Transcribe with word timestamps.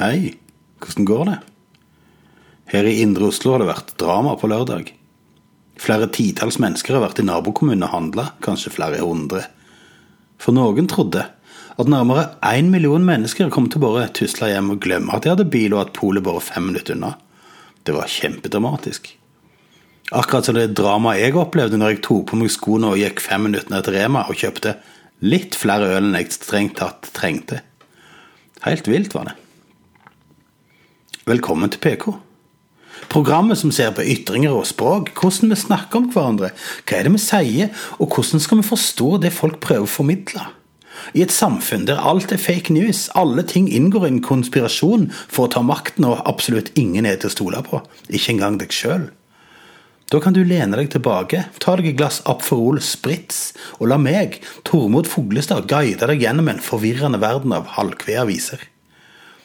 Hei, 0.00 0.30
hvordan 0.80 1.04
går 1.04 1.26
det? 1.28 1.32
Her 2.72 2.86
i 2.88 3.02
indre 3.02 3.26
Oslo 3.28 3.50
har 3.52 3.60
det 3.60 3.66
vært 3.68 3.90
drama 4.00 4.30
på 4.40 4.48
lørdag. 4.48 4.86
Flere 5.76 6.06
titalls 6.08 6.56
mennesker 6.62 6.96
har 6.96 7.02
vært 7.04 7.18
i 7.20 7.24
nabokommunen 7.28 7.84
og 7.84 7.92
handla, 7.92 8.24
kanskje 8.40 8.72
flere 8.72 9.02
hundre. 9.04 9.42
For 10.40 10.56
noen 10.56 10.88
trodde 10.88 11.26
at 11.28 11.90
nærmere 11.92 12.30
én 12.48 12.70
million 12.72 13.04
mennesker 13.04 13.52
kom 13.52 13.68
til 13.68 13.82
å 13.82 13.90
bare 13.90 14.06
tusle 14.16 14.48
hjem 14.48 14.70
og 14.72 14.80
glemme 14.86 15.12
at 15.12 15.26
de 15.26 15.34
hadde 15.34 15.46
bil, 15.52 15.76
og 15.76 15.82
at 15.82 15.92
polet 16.00 16.24
bare 16.24 16.40
fem 16.48 16.70
minutter 16.70 16.96
unna. 16.96 17.12
Det 17.84 17.92
var 17.92 18.08
kjempedramatisk. 18.08 19.12
Akkurat 20.16 20.48
som 20.48 20.56
det 20.56 20.70
dramaet 20.80 21.26
jeg 21.26 21.36
opplevde 21.36 21.76
når 21.76 21.98
jeg 21.98 22.02
tok 22.08 22.24
på 22.32 22.40
meg 22.40 22.56
skoene 22.56 22.94
og 22.94 23.02
gikk 23.04 23.20
fem 23.26 23.44
minutter 23.50 23.84
til 23.84 23.98
Rema 23.98 24.24
og 24.32 24.40
kjøpte 24.46 24.78
litt 25.28 25.60
flere 25.60 25.92
øl 25.92 26.08
enn 26.08 26.18
jeg 26.22 26.32
strengt 26.40 26.80
tatt 26.80 27.12
trengte. 27.20 27.60
Helt 28.64 28.88
vilt 28.88 29.12
var 29.12 29.28
det. 29.28 29.38
Velkommen 31.30 31.70
til 31.70 31.78
PK. 31.78 32.08
Programmet 33.10 33.58
som 33.60 33.70
ser 33.70 33.92
på 33.94 34.02
ytringer 34.02 34.56
og 34.56 34.64
språk, 34.66 35.12
hvordan 35.14 35.52
vi 35.52 35.58
snakker 35.60 36.00
om 36.00 36.08
hverandre, 36.10 36.48
hva 36.88 36.96
er 36.96 37.06
det 37.06 37.12
vi 37.14 37.20
sier, 37.22 37.68
og 38.02 38.16
hvordan 38.16 38.42
skal 38.42 38.58
vi 38.58 38.66
forstå 38.66 39.10
det 39.22 39.30
folk 39.36 39.60
prøver 39.62 39.86
å 39.86 39.92
formidle? 39.92 40.48
I 41.14 41.22
et 41.22 41.34
samfunn 41.34 41.86
der 41.86 42.02
alt 42.02 42.34
er 42.34 42.40
fake 42.42 42.74
news, 42.74 43.04
alle 43.14 43.44
ting 43.46 43.68
inngår 43.70 44.08
i 44.08 44.10
en 44.16 44.24
konspirasjon 44.26 45.06
for 45.20 45.46
å 45.46 45.52
ta 45.54 45.62
makten, 45.62 46.08
og 46.08 46.24
absolutt 46.26 46.72
ingen 46.74 47.06
er 47.06 47.20
til 47.20 47.30
å 47.30 47.36
stole 47.36 47.62
på, 47.68 47.78
ikke 48.10 48.34
engang 48.34 48.58
deg 48.58 48.74
sjøl. 48.74 49.06
Da 50.10 50.18
kan 50.18 50.34
du 50.34 50.42
lene 50.42 50.82
deg 50.82 50.90
tilbake, 50.96 51.44
ta 51.62 51.76
deg 51.78 51.92
et 51.92 52.00
glass 52.00 52.24
Apferol 52.26 52.82
Spritz, 52.82 53.52
og 53.78 53.92
la 53.94 54.02
meg, 54.02 54.40
Tormod 54.66 55.06
Fuglestad, 55.06 55.70
guide 55.70 56.10
deg 56.10 56.26
gjennom 56.26 56.50
en 56.50 56.64
forvirrende 56.72 57.22
verden 57.22 57.54
av 57.54 57.70
halvkveaviser. 57.78 58.66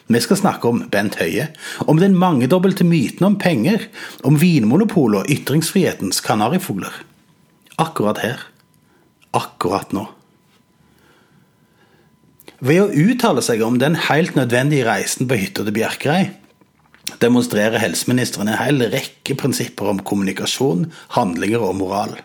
Vi 0.06 0.20
skal 0.22 0.38
snakke 0.38 0.70
om 0.70 0.84
Bent 0.90 1.16
Høie, 1.18 1.48
om 1.90 1.98
den 1.98 2.14
mangedobbelte 2.18 2.86
myten 2.86 3.26
om 3.26 3.38
penger, 3.42 3.88
om 4.22 4.38
Vinmonopolet 4.38 5.24
og 5.24 5.32
ytringsfrihetens 5.34 6.22
kanarifugler. 6.22 6.94
Akkurat 7.82 8.22
her. 8.22 8.44
Akkurat 9.34 9.90
nå. 9.96 10.06
Ved 12.62 12.80
å 12.80 13.10
uttale 13.10 13.42
seg 13.44 13.60
om 13.66 13.80
den 13.82 13.98
helt 14.06 14.38
nødvendige 14.38 14.86
reisen 14.86 15.28
på 15.28 15.36
hytta 15.36 15.66
til 15.66 15.74
Bjerkreim, 15.76 16.30
demonstrerer 17.20 17.82
helseministeren 17.82 18.48
en 18.50 18.60
hel 18.60 18.80
rekke 18.92 19.36
prinsipper 19.38 19.90
om 19.90 20.00
kommunikasjon, 20.06 20.86
handlinger 21.18 21.66
og 21.66 21.76
moral. 21.82 22.16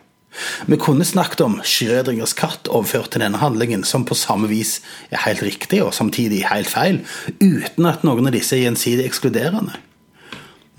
Vi 0.67 0.77
kunne 0.77 1.05
snakket 1.05 1.41
om 1.41 1.59
Schrødingers 1.65 2.35
katt 2.37 2.69
overført 2.69 3.11
til 3.13 3.23
denne 3.23 3.41
handlingen, 3.41 3.85
som 3.87 4.05
på 4.05 4.17
samme 4.17 4.49
vis 4.51 4.79
er 5.09 5.23
helt 5.25 5.41
riktig 5.45 5.81
og 5.83 5.95
samtidig 5.97 6.43
helt 6.51 6.69
feil, 6.69 7.01
uten 7.41 7.89
at 7.89 8.05
noen 8.05 8.29
av 8.29 8.35
disse 8.35 8.57
er 8.57 8.67
gjensidig 8.67 9.07
ekskluderende. 9.09 9.79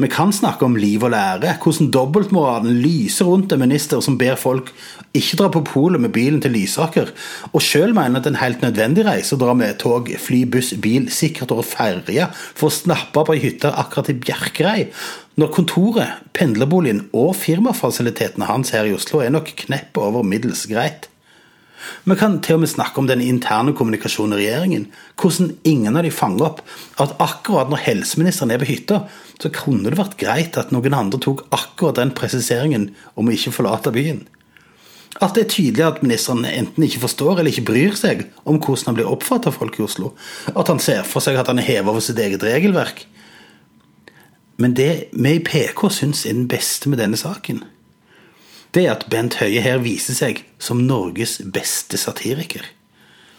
Vi 0.00 0.08
kan 0.08 0.32
snakke 0.32 0.64
om 0.64 0.76
liv 0.80 1.02
og 1.04 1.12
lære, 1.12 1.52
hvordan 1.62 1.90
dobbeltmoralen 1.92 2.78
lyser 2.80 3.28
rundt 3.28 3.52
en 3.52 3.60
minister 3.60 4.00
som 4.00 4.16
ber 4.18 4.38
folk 4.40 4.70
ikke 5.14 5.36
dra 5.36 5.50
på 5.52 5.60
polet 5.68 6.00
med 6.00 6.14
bilen 6.14 6.40
til 6.40 6.54
Lysaker, 6.56 7.10
og 7.52 7.60
sjøl 7.62 7.92
mener 7.94 8.22
at 8.22 8.26
en 8.30 8.38
helt 8.40 8.64
nødvendig 8.64 9.04
reise 9.04 9.36
å 9.36 9.40
dra 9.42 9.52
med 9.54 9.76
tog, 9.82 10.08
fly, 10.18 10.46
buss, 10.48 10.72
bil, 10.80 11.10
sikkert 11.12 11.52
over 11.52 11.68
ferje 11.68 12.30
for 12.32 12.70
å 12.70 12.74
snappe 12.74 13.26
på 13.28 13.36
ei 13.36 13.42
hytte 13.44 13.68
akkurat 13.68 14.08
i 14.08 14.16
Bjerkreim, 14.16 15.04
når 15.40 15.52
kontoret, 15.54 16.18
pendlerboligen 16.36 17.06
og 17.16 17.32
firmafasilitetene 17.40 18.50
hans 18.50 18.74
her 18.74 18.88
i 18.88 18.92
Oslo 18.92 19.22
er 19.24 19.32
nok 19.32 19.48
kneppet 19.64 20.02
over 20.02 20.26
middels 20.26 20.66
greit. 20.68 21.08
Vi 22.04 22.14
kan 22.18 22.36
til 22.42 22.58
og 22.58 22.62
med 22.62 22.70
snakke 22.70 23.00
om 23.00 23.08
den 23.08 23.22
interne 23.24 23.72
kommunikasjonen 23.74 24.36
i 24.36 24.42
regjeringen. 24.42 24.84
Hvordan 25.18 25.54
ingen 25.66 25.96
av 25.96 26.04
de 26.06 26.12
fanger 26.14 26.50
opp 26.50 26.60
at 27.02 27.14
akkurat 27.22 27.72
når 27.72 27.82
helseministeren 27.86 28.52
er 28.54 28.60
på 28.62 28.68
hytta, 28.68 29.00
så 29.40 29.50
kunne 29.54 29.90
det 29.90 29.98
vært 29.98 30.18
greit 30.20 30.58
at 30.60 30.70
noen 30.74 30.94
andre 30.94 31.18
tok 31.22 31.46
akkurat 31.54 31.98
den 31.98 32.14
presiseringen 32.14 32.90
om 33.16 33.28
å 33.28 33.34
ikke 33.34 33.54
forlate 33.56 33.94
byen. 33.94 34.22
At 35.20 35.36
det 35.36 35.44
er 35.44 35.52
tydelig 35.52 35.84
at 35.84 36.02
ministeren 36.04 36.46
enten 36.48 36.86
ikke 36.86 37.02
forstår 37.02 37.40
eller 37.40 37.52
ikke 37.52 37.68
bryr 37.68 37.96
seg 37.98 38.24
om 38.48 38.56
hvordan 38.56 38.90
han 38.90 38.96
blir 38.98 39.10
oppfattet 39.10 39.50
av 39.50 39.58
folk 39.58 39.76
i 39.78 39.84
Oslo. 39.84 40.14
At 40.54 40.70
han 40.72 40.80
ser 40.82 41.04
for 41.08 41.24
seg 41.24 41.36
at 41.40 41.50
han 41.50 41.60
er 41.60 41.68
hevet 41.68 41.92
over 41.92 42.04
sitt 42.04 42.20
eget 42.22 42.44
regelverk. 42.46 43.04
Men 44.60 44.74
det 44.76 45.08
vi 45.12 45.36
i 45.36 45.44
PK 45.44 45.88
syns 45.90 46.26
er 46.26 46.36
den 46.36 46.48
beste 46.50 46.90
med 46.92 47.00
denne 47.00 47.18
saken, 47.20 47.62
det 48.72 48.86
er 48.86 48.94
at 48.94 49.08
Bent 49.12 49.36
Høie 49.40 49.60
her 49.60 49.82
viser 49.84 50.16
seg 50.16 50.44
som 50.62 50.80
Norges 50.88 51.38
beste 51.52 51.98
satiriker. 52.00 52.64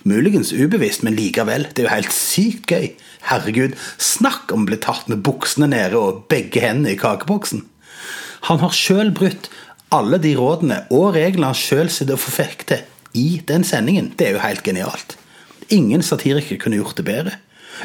Muligens 0.06 0.52
ubevisst, 0.54 1.02
men 1.04 1.16
likevel. 1.16 1.70
Det 1.72 1.84
er 1.84 1.88
jo 1.88 1.94
helt 1.96 2.14
sykt 2.14 2.70
gøy. 2.70 2.90
Herregud, 3.30 3.78
snakk 3.98 4.52
om 4.54 4.66
å 4.66 4.70
bli 4.70 4.78
tatt 4.84 5.08
med 5.10 5.24
buksene 5.26 5.70
nede 5.72 5.98
og 5.98 6.26
begge 6.30 6.62
hendene 6.62 6.94
i 6.94 7.00
kakeboksen. 7.00 7.64
Han 8.50 8.60
har 8.60 8.76
sjøl 8.76 9.14
brutt 9.16 9.48
alle 9.94 10.20
de 10.22 10.34
rådene 10.36 10.84
og 10.94 11.14
reglene 11.16 11.54
han 11.54 11.58
sjøl 11.58 11.90
sitter 11.94 12.18
og 12.18 12.24
forfekter 12.26 12.84
i 13.18 13.40
den 13.48 13.64
sendingen. 13.66 14.12
Det 14.18 14.28
er 14.28 14.36
jo 14.36 14.44
helt 14.44 14.66
genialt. 14.66 15.16
Ingen 15.72 16.04
satiriker 16.04 16.60
kunne 16.60 16.82
gjort 16.82 17.00
det 17.00 17.08
bedre. 17.08 17.38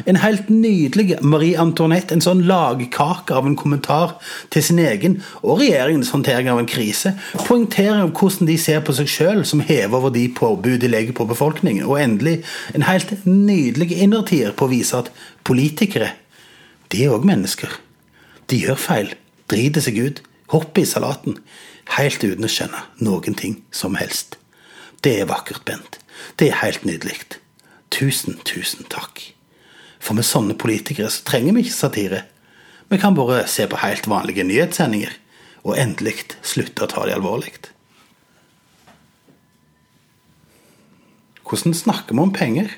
En 0.05 0.19
helt 0.21 0.49
nydelig 0.49 1.17
Marie 1.21 1.57
Antoinette, 1.59 2.13
en 2.13 2.23
sånn 2.23 2.45
lagkake 2.47 3.35
av 3.35 3.47
en 3.47 3.57
kommentar 3.59 4.15
til 4.53 4.63
sin 4.63 4.79
egen 4.79 5.19
og 5.41 5.59
regjeringens 5.61 6.11
håndtering 6.13 6.49
av 6.49 6.59
en 6.61 6.69
krise. 6.69 7.13
poengterer 7.47 8.03
om 8.03 8.11
hvordan 8.11 8.47
de 8.47 8.57
ser 8.57 8.81
på 8.81 8.93
seg 8.93 9.07
sjøl 9.07 9.45
som 9.45 9.59
hever 9.59 9.97
over 9.97 10.09
de 10.09 10.27
påbud 10.29 10.79
de 10.79 10.87
legger 10.87 11.13
på 11.13 11.25
befolkningen. 11.25 11.85
Og 11.85 12.01
endelig 12.01 12.43
en 12.73 12.87
helt 12.87 13.25
nydelig 13.25 13.91
innertier 13.91 14.51
på 14.51 14.65
å 14.65 14.73
vise 14.73 14.97
at 14.97 15.11
politikere, 15.43 16.11
de 16.91 17.03
er 17.05 17.13
òg 17.13 17.25
mennesker. 17.25 17.69
De 18.49 18.57
gjør 18.57 18.75
feil, 18.75 19.13
driter 19.49 19.81
seg 19.81 19.97
ut, 19.97 20.21
hopper 20.53 20.81
i 20.81 20.85
salaten, 20.89 21.37
helt 21.97 22.23
uten 22.23 22.45
å 22.45 22.51
skjønne 22.51 22.85
noen 23.05 23.37
ting 23.37 23.61
som 23.71 23.97
helst. 23.99 24.37
Det 25.01 25.19
er 25.21 25.29
vakkert, 25.29 25.65
Bent. 25.65 25.99
Det 26.35 26.49
er 26.49 26.61
helt 26.63 26.85
nydelig. 26.85 27.39
Tusen, 27.89 28.39
tusen 28.45 28.85
takk. 28.89 29.38
For 29.99 30.17
med 30.17 30.27
sånne 30.27 30.55
politikere 30.59 31.11
så 31.11 31.25
trenger 31.27 31.55
vi 31.55 31.65
ikke 31.65 31.75
satire. 31.75 32.21
Vi 32.89 32.97
kan 33.01 33.17
bare 33.17 33.43
se 33.51 33.67
på 33.69 33.81
helt 33.83 34.07
vanlige 34.09 34.45
nyhetssendinger, 34.47 35.11
og 35.67 35.77
endelig 35.77 36.31
slutte 36.41 36.85
å 36.85 36.89
ta 36.89 37.03
de 37.05 37.13
alvorlig. 37.17 37.53
Hvordan 41.49 41.73
snakker 41.75 42.15
vi 42.15 42.23
om 42.23 42.33
penger? 42.33 42.71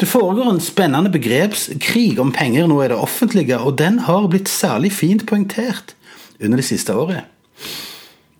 Det 0.00 0.08
foregår 0.10 0.48
en 0.50 0.62
spennende 0.64 1.12
begrepskrig 1.12 2.18
om 2.18 2.32
penger 2.34 2.66
nå 2.66 2.80
i 2.82 2.88
det 2.90 2.98
offentlige, 2.98 3.60
og 3.60 3.76
den 3.78 4.00
har 4.08 4.26
blitt 4.32 4.50
særlig 4.50 4.90
fint 4.96 5.26
poengtert 5.28 5.94
under 6.40 6.58
det 6.58 6.66
siste 6.66 6.96
året. 6.96 7.28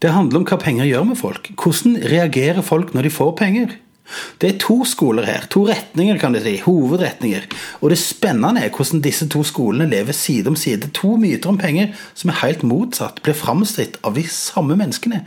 Det 0.02 0.12
handler 0.12 0.40
om 0.40 0.46
hva 0.48 0.58
penger 0.60 0.88
gjør 0.88 1.06
med 1.12 1.20
folk. 1.20 1.52
Hvordan 1.54 2.00
reagerer 2.10 2.64
folk 2.66 2.92
når 2.96 3.06
de 3.06 3.12
får 3.14 3.36
penger? 3.38 3.76
Det 4.40 4.48
er 4.50 4.58
to 4.60 4.84
skoler 4.84 5.24
her, 5.24 5.46
to 5.50 5.64
retninger, 5.68 6.18
kan 6.20 6.34
du 6.34 6.40
si, 6.42 6.58
hovedretninger. 6.60 7.46
Og 7.80 7.90
det 7.90 7.98
spennende 7.98 8.60
er 8.60 8.72
hvordan 8.74 9.00
disse 9.04 9.28
to 9.32 9.42
skolene 9.46 9.88
lever 9.90 10.12
side 10.12 10.50
om 10.50 10.56
side. 10.56 10.90
To 11.00 11.16
myter 11.16 11.48
om 11.48 11.58
penger 11.58 11.94
som 12.14 12.30
er 12.30 12.40
helt 12.42 12.62
motsatt, 12.62 13.22
blir 13.24 13.38
framstilt 13.38 13.96
av 14.04 14.18
de 14.18 14.26
samme 14.28 14.76
menneskene. 14.76 15.24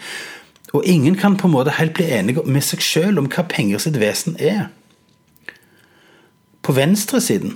Og 0.76 0.86
ingen 0.86 1.16
kan 1.16 1.38
på 1.38 1.48
en 1.48 1.56
måte 1.56 1.78
helt 1.80 1.96
bli 1.98 2.06
enige 2.12 2.44
med 2.46 2.66
seg 2.66 2.84
sjøl 2.84 3.18
om 3.18 3.30
hva 3.32 3.48
penger 3.50 3.82
sitt 3.82 3.98
vesen 4.02 4.38
er. 4.40 4.68
På 6.62 6.76
venstresiden, 6.76 7.56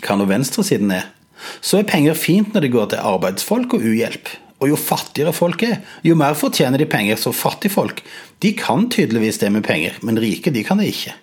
hva 0.00 0.16
nå 0.16 0.26
venstresiden 0.26 0.90
er, 0.96 1.12
så 1.60 1.78
er 1.78 1.88
penger 1.90 2.16
fint 2.18 2.54
når 2.54 2.64
det 2.64 2.72
går 2.72 2.90
til 2.90 3.04
arbeidsfolk 3.04 3.76
og 3.76 3.84
uhjelp. 3.84 4.30
Og 4.56 4.70
jo 4.70 4.78
fattigere 4.80 5.34
folk 5.36 5.62
er, 5.66 5.82
jo 6.06 6.16
mer 6.16 6.36
fortjener 6.38 6.80
de 6.80 6.88
penger. 6.88 7.18
Så 7.20 7.34
fattigfolk 7.36 8.02
de 8.44 8.52
kan 8.56 8.88
tydeligvis 8.92 9.40
det 9.42 9.52
med 9.52 9.66
penger, 9.66 9.98
men 10.02 10.20
rike 10.20 10.52
de 10.54 10.64
kan 10.64 10.80
det 10.80 10.88
ikke. 10.92 11.16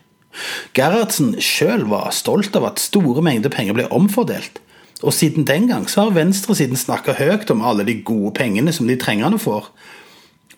Gerhardsen 0.77 1.35
sjøl 1.41 1.85
var 1.89 2.13
stolt 2.13 2.55
av 2.57 2.67
at 2.72 2.81
store 2.81 3.23
mengder 3.25 3.53
penger 3.53 3.78
ble 3.78 3.87
omfordelt. 3.93 4.61
Og 5.03 5.13
siden 5.13 5.47
den 5.47 5.67
gang 5.67 5.85
så 5.90 6.08
har 6.08 6.16
venstresiden 6.16 6.79
snakka 6.79 7.17
høyt 7.17 7.52
om 7.52 7.63
alle 7.66 7.85
de 7.87 7.99
gode 8.05 8.31
pengene 8.37 8.73
som 8.73 8.87
de 8.87 8.97
trengende 8.99 9.41
får. 9.41 9.67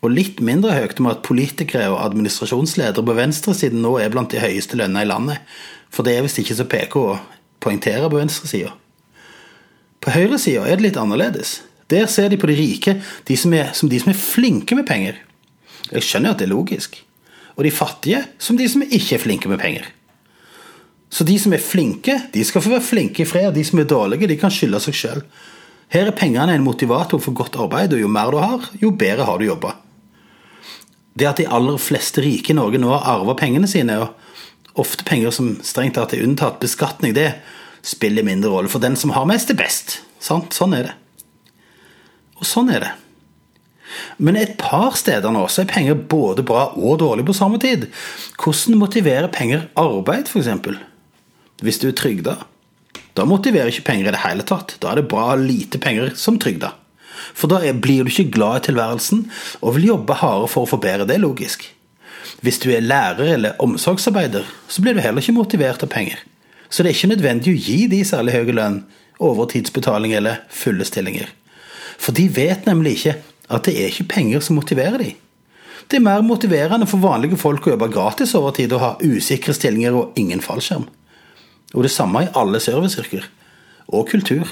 Og 0.05 0.13
litt 0.13 0.41
mindre 0.43 0.75
høyt 0.75 0.99
om 1.01 1.09
at 1.09 1.23
politikere 1.25 1.89
og 1.89 2.01
administrasjonsledere 2.03 3.05
på 3.05 3.15
venstresiden 3.17 3.81
nå 3.81 3.95
er 4.03 4.11
blant 4.13 4.35
de 4.35 4.43
høyeste 4.43 4.77
lønna 4.77 5.01
i 5.01 5.09
landet. 5.09 5.41
For 5.89 6.05
det 6.05 6.13
er 6.15 6.27
visst 6.27 6.39
ikke 6.43 6.57
så 6.59 6.67
PK 6.69 6.97
å 7.01 7.15
poengtere 7.63 8.11
på 8.11 8.19
venstresida. 8.19 8.75
På 10.03 10.13
høyresida 10.13 10.67
er 10.69 10.77
det 10.77 10.91
litt 10.91 11.01
annerledes. 11.01 11.63
Der 11.91 12.07
ser 12.09 12.29
de 12.29 12.39
på 12.41 12.49
de 12.49 12.57
rike 12.57 12.97
de 13.27 13.37
som, 13.37 13.53
er, 13.53 13.73
som 13.77 13.89
de 13.89 13.99
som 14.01 14.11
er 14.11 14.19
flinke 14.19 14.77
med 14.77 14.87
penger. 14.89 15.19
Jeg 15.91 16.05
skjønner 16.05 16.33
at 16.33 16.41
det 16.41 16.47
er 16.47 16.55
logisk. 16.55 16.97
Og 17.55 17.63
de 17.63 17.71
fattige 17.71 18.23
som 18.41 18.57
de 18.57 18.67
som 18.69 18.83
ikke 18.83 19.17
er 19.17 19.21
flinke 19.21 19.51
med 19.51 19.61
penger. 19.61 19.85
Så 21.09 21.23
de 21.23 21.37
som 21.39 21.53
er 21.55 21.63
flinke, 21.63 22.17
de 22.33 22.43
skal 22.43 22.63
få 22.63 22.73
være 22.73 22.83
flinke 22.83 23.23
i 23.23 23.29
fred, 23.29 23.53
de 23.55 23.63
som 23.63 23.79
er 23.79 23.87
dårlige, 23.87 24.27
de 24.27 24.39
kan 24.39 24.51
skylde 24.51 24.81
seg 24.83 24.97
sjøl. 24.97 25.21
Her 25.93 26.09
er 26.09 26.17
pengene 26.17 26.57
en 26.57 26.65
motivator 26.65 27.21
for 27.21 27.37
godt 27.37 27.55
arbeid, 27.61 27.93
og 27.93 28.01
jo 28.01 28.09
mer 28.11 28.33
du 28.33 28.39
har, 28.41 28.65
jo 28.81 28.91
bedre 28.91 29.27
har 29.27 29.39
du 29.39 29.45
jobba. 29.45 29.75
Det 31.15 31.29
at 31.29 31.39
de 31.39 31.47
aller 31.47 31.77
fleste 31.79 32.23
rike 32.25 32.51
i 32.51 32.57
Norge 32.57 32.81
nå 32.81 32.89
har 32.91 33.07
arva 33.13 33.37
pengene 33.39 33.69
sine, 33.71 33.95
og 34.01 34.81
ofte 34.81 35.05
penger 35.07 35.31
som 35.31 35.53
strengt 35.63 35.95
tatt 35.95 36.17
er 36.17 36.25
unntatt 36.25 36.59
beskatning, 36.59 37.15
det 37.15 37.29
spiller 37.85 38.25
mindre 38.25 38.51
rolle, 38.51 38.71
for 38.71 38.83
den 38.83 38.97
som 38.99 39.13
har 39.15 39.29
mest, 39.29 39.53
er 39.53 39.61
best. 39.61 39.99
Sant? 40.19 40.57
Sånn 40.57 40.75
er 40.75 40.89
det. 40.89 40.95
Og 42.39 42.47
sånn 42.47 42.71
er 42.73 42.83
det. 42.83 42.93
Men 44.17 44.37
et 44.39 44.55
par 44.59 44.95
steder 44.97 45.31
nå 45.31 45.45
så 45.51 45.63
er 45.63 45.71
penger 45.71 45.99
både 46.11 46.43
bra 46.47 46.67
og 46.75 46.99
dårlig 47.03 47.25
på 47.27 47.35
samme 47.37 47.59
tid. 47.61 47.87
Hvordan 48.41 48.79
motiverer 48.81 49.31
penger 49.31 49.67
arbeid, 49.79 50.31
f.eks.? 50.31 50.49
Hvis 51.63 51.79
du 51.79 51.87
er 51.89 51.95
trygda, 51.95 52.35
da 53.15 53.23
motiverer 53.27 53.71
ikke 53.71 53.87
penger 53.87 54.09
i 54.09 54.15
det 54.15 54.23
hele 54.25 54.43
tatt. 54.47 54.75
Da 54.83 54.91
er 54.91 54.99
det 54.99 55.09
bra 55.11 55.35
lite 55.39 55.79
penger 55.81 56.11
som 56.19 56.39
trygda. 56.41 56.73
For 57.35 57.51
da 57.51 57.61
blir 57.71 58.03
du 58.03 58.11
ikke 58.11 58.33
glad 58.35 58.59
i 58.59 58.65
tilværelsen 58.67 59.23
og 59.61 59.77
vil 59.77 59.89
jobbe 59.93 60.19
hardere 60.19 60.51
for 60.51 60.65
å 60.65 60.71
forbedre 60.75 61.07
det, 61.07 61.21
logisk. 61.23 61.63
Hvis 62.43 62.59
du 62.61 62.69
er 62.75 62.83
lærer 62.83 63.37
eller 63.37 63.61
omsorgsarbeider, 63.63 64.43
så 64.67 64.83
blir 64.83 64.97
du 64.97 65.01
heller 65.03 65.23
ikke 65.23 65.37
motivert 65.37 65.85
av 65.85 65.91
penger. 65.93 66.19
Så 66.69 66.83
det 66.83 66.91
er 66.91 66.97
ikke 66.97 67.13
nødvendig 67.13 67.53
å 67.53 67.63
gi 67.69 67.79
de 67.87 68.01
særlig 68.05 68.35
høy 68.35 68.51
lønn, 68.57 68.81
overtidsbetaling 69.23 70.13
eller 70.17 70.43
fulle 70.51 70.85
stillinger. 70.87 71.29
For 71.97 72.15
de 72.15 72.27
vet 72.31 72.67
nemlig 72.67 72.97
ikke 72.99 73.15
at 73.55 73.67
det 73.67 73.75
er 73.77 73.91
ikke 73.91 74.09
penger 74.15 74.43
som 74.43 74.57
motiverer 74.59 75.01
dem. 75.01 75.15
Det 75.85 75.99
er 75.99 76.05
mer 76.05 76.23
motiverende 76.25 76.87
for 76.89 77.03
vanlige 77.03 77.37
folk 77.37 77.67
å 77.67 77.75
jobbe 77.75 77.91
gratis 77.93 78.33
over 78.37 78.55
tid 78.57 78.73
og 78.73 78.81
ha 78.81 78.91
usikre 79.05 79.53
stillinger 79.53 79.93
og 79.93 80.17
ingen 80.17 80.41
fallskjerm. 80.41 80.87
Og 81.75 81.85
det 81.85 81.93
samme 81.93 82.23
i 82.25 82.31
alle 82.33 82.61
serviceyrker. 82.63 83.27
Og 83.93 84.07
kultur. 84.09 84.49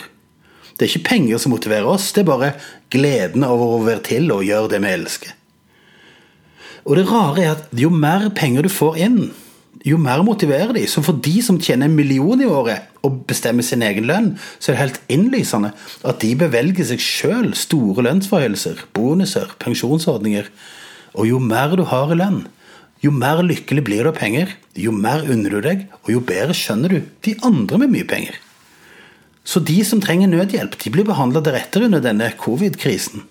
Det 0.78 0.86
er 0.86 0.92
ikke 0.92 1.10
penger 1.10 1.42
som 1.42 1.54
motiverer 1.54 1.90
oss, 1.90 2.12
det 2.14 2.22
er 2.24 2.30
bare 2.30 2.52
gleden 2.94 3.46
over 3.46 3.78
å 3.78 3.86
være 3.86 4.06
til 4.06 4.30
og 4.34 4.46
gjøre 4.46 4.72
det 4.74 4.82
vi 4.84 4.94
elsker. 4.94 5.34
Og 6.84 6.98
det 7.00 7.06
rare 7.08 7.44
er 7.44 7.52
at 7.54 7.74
jo 7.80 7.90
mer 7.94 8.28
penger 8.36 8.66
du 8.66 8.72
får 8.74 8.98
inn, 9.06 9.20
jo 9.84 10.00
mer 10.00 10.24
motiverer 10.24 10.74
de. 10.76 10.86
Så 10.88 11.04
for 11.04 11.20
de 11.24 11.36
som 11.44 11.60
tjener 11.60 11.90
en 11.90 11.98
million 11.98 12.40
i 12.40 12.48
året 12.48 12.90
og 13.04 13.24
bestemmer 13.28 13.66
sin 13.68 13.84
egen 13.84 14.08
lønn, 14.08 14.34
så 14.58 14.72
er 14.72 14.76
det 14.76 14.84
helt 14.84 15.02
innlysende 15.12 15.74
at 16.08 16.22
de 16.24 16.32
bevelger 16.40 16.88
seg 16.88 17.04
sjøl 17.04 17.52
store 17.58 18.06
lønnsforhøyelser, 18.08 18.86
bonuser, 18.96 19.52
pensjonsordninger. 19.64 20.48
Og 21.20 21.28
jo 21.30 21.42
mer 21.44 21.76
du 21.78 21.84
har 21.92 22.14
i 22.14 22.20
lønn, 22.20 22.46
jo 23.04 23.12
mer 23.12 23.44
lykkelig 23.44 23.84
blir 23.84 24.08
du 24.08 24.14
av 24.14 24.18
penger, 24.22 24.56
jo 24.80 24.94
mer 24.96 25.26
unner 25.28 25.58
du 25.58 25.60
deg, 25.66 25.86
og 26.06 26.14
jo 26.14 26.24
bedre 26.24 26.56
skjønner 26.56 26.96
du 26.96 27.12
de 27.28 27.36
andre 27.44 27.82
med 27.84 27.92
mye 27.92 28.08
penger. 28.08 28.40
Så 29.44 29.60
de 29.60 29.82
som 29.84 30.00
trenger 30.00 30.32
nødhjelp, 30.32 30.78
de 30.80 30.92
blir 30.94 31.04
behandla 31.04 31.42
deretter 31.44 31.84
under 31.90 32.00
denne 32.00 32.30
covid-krisen. 32.40 33.26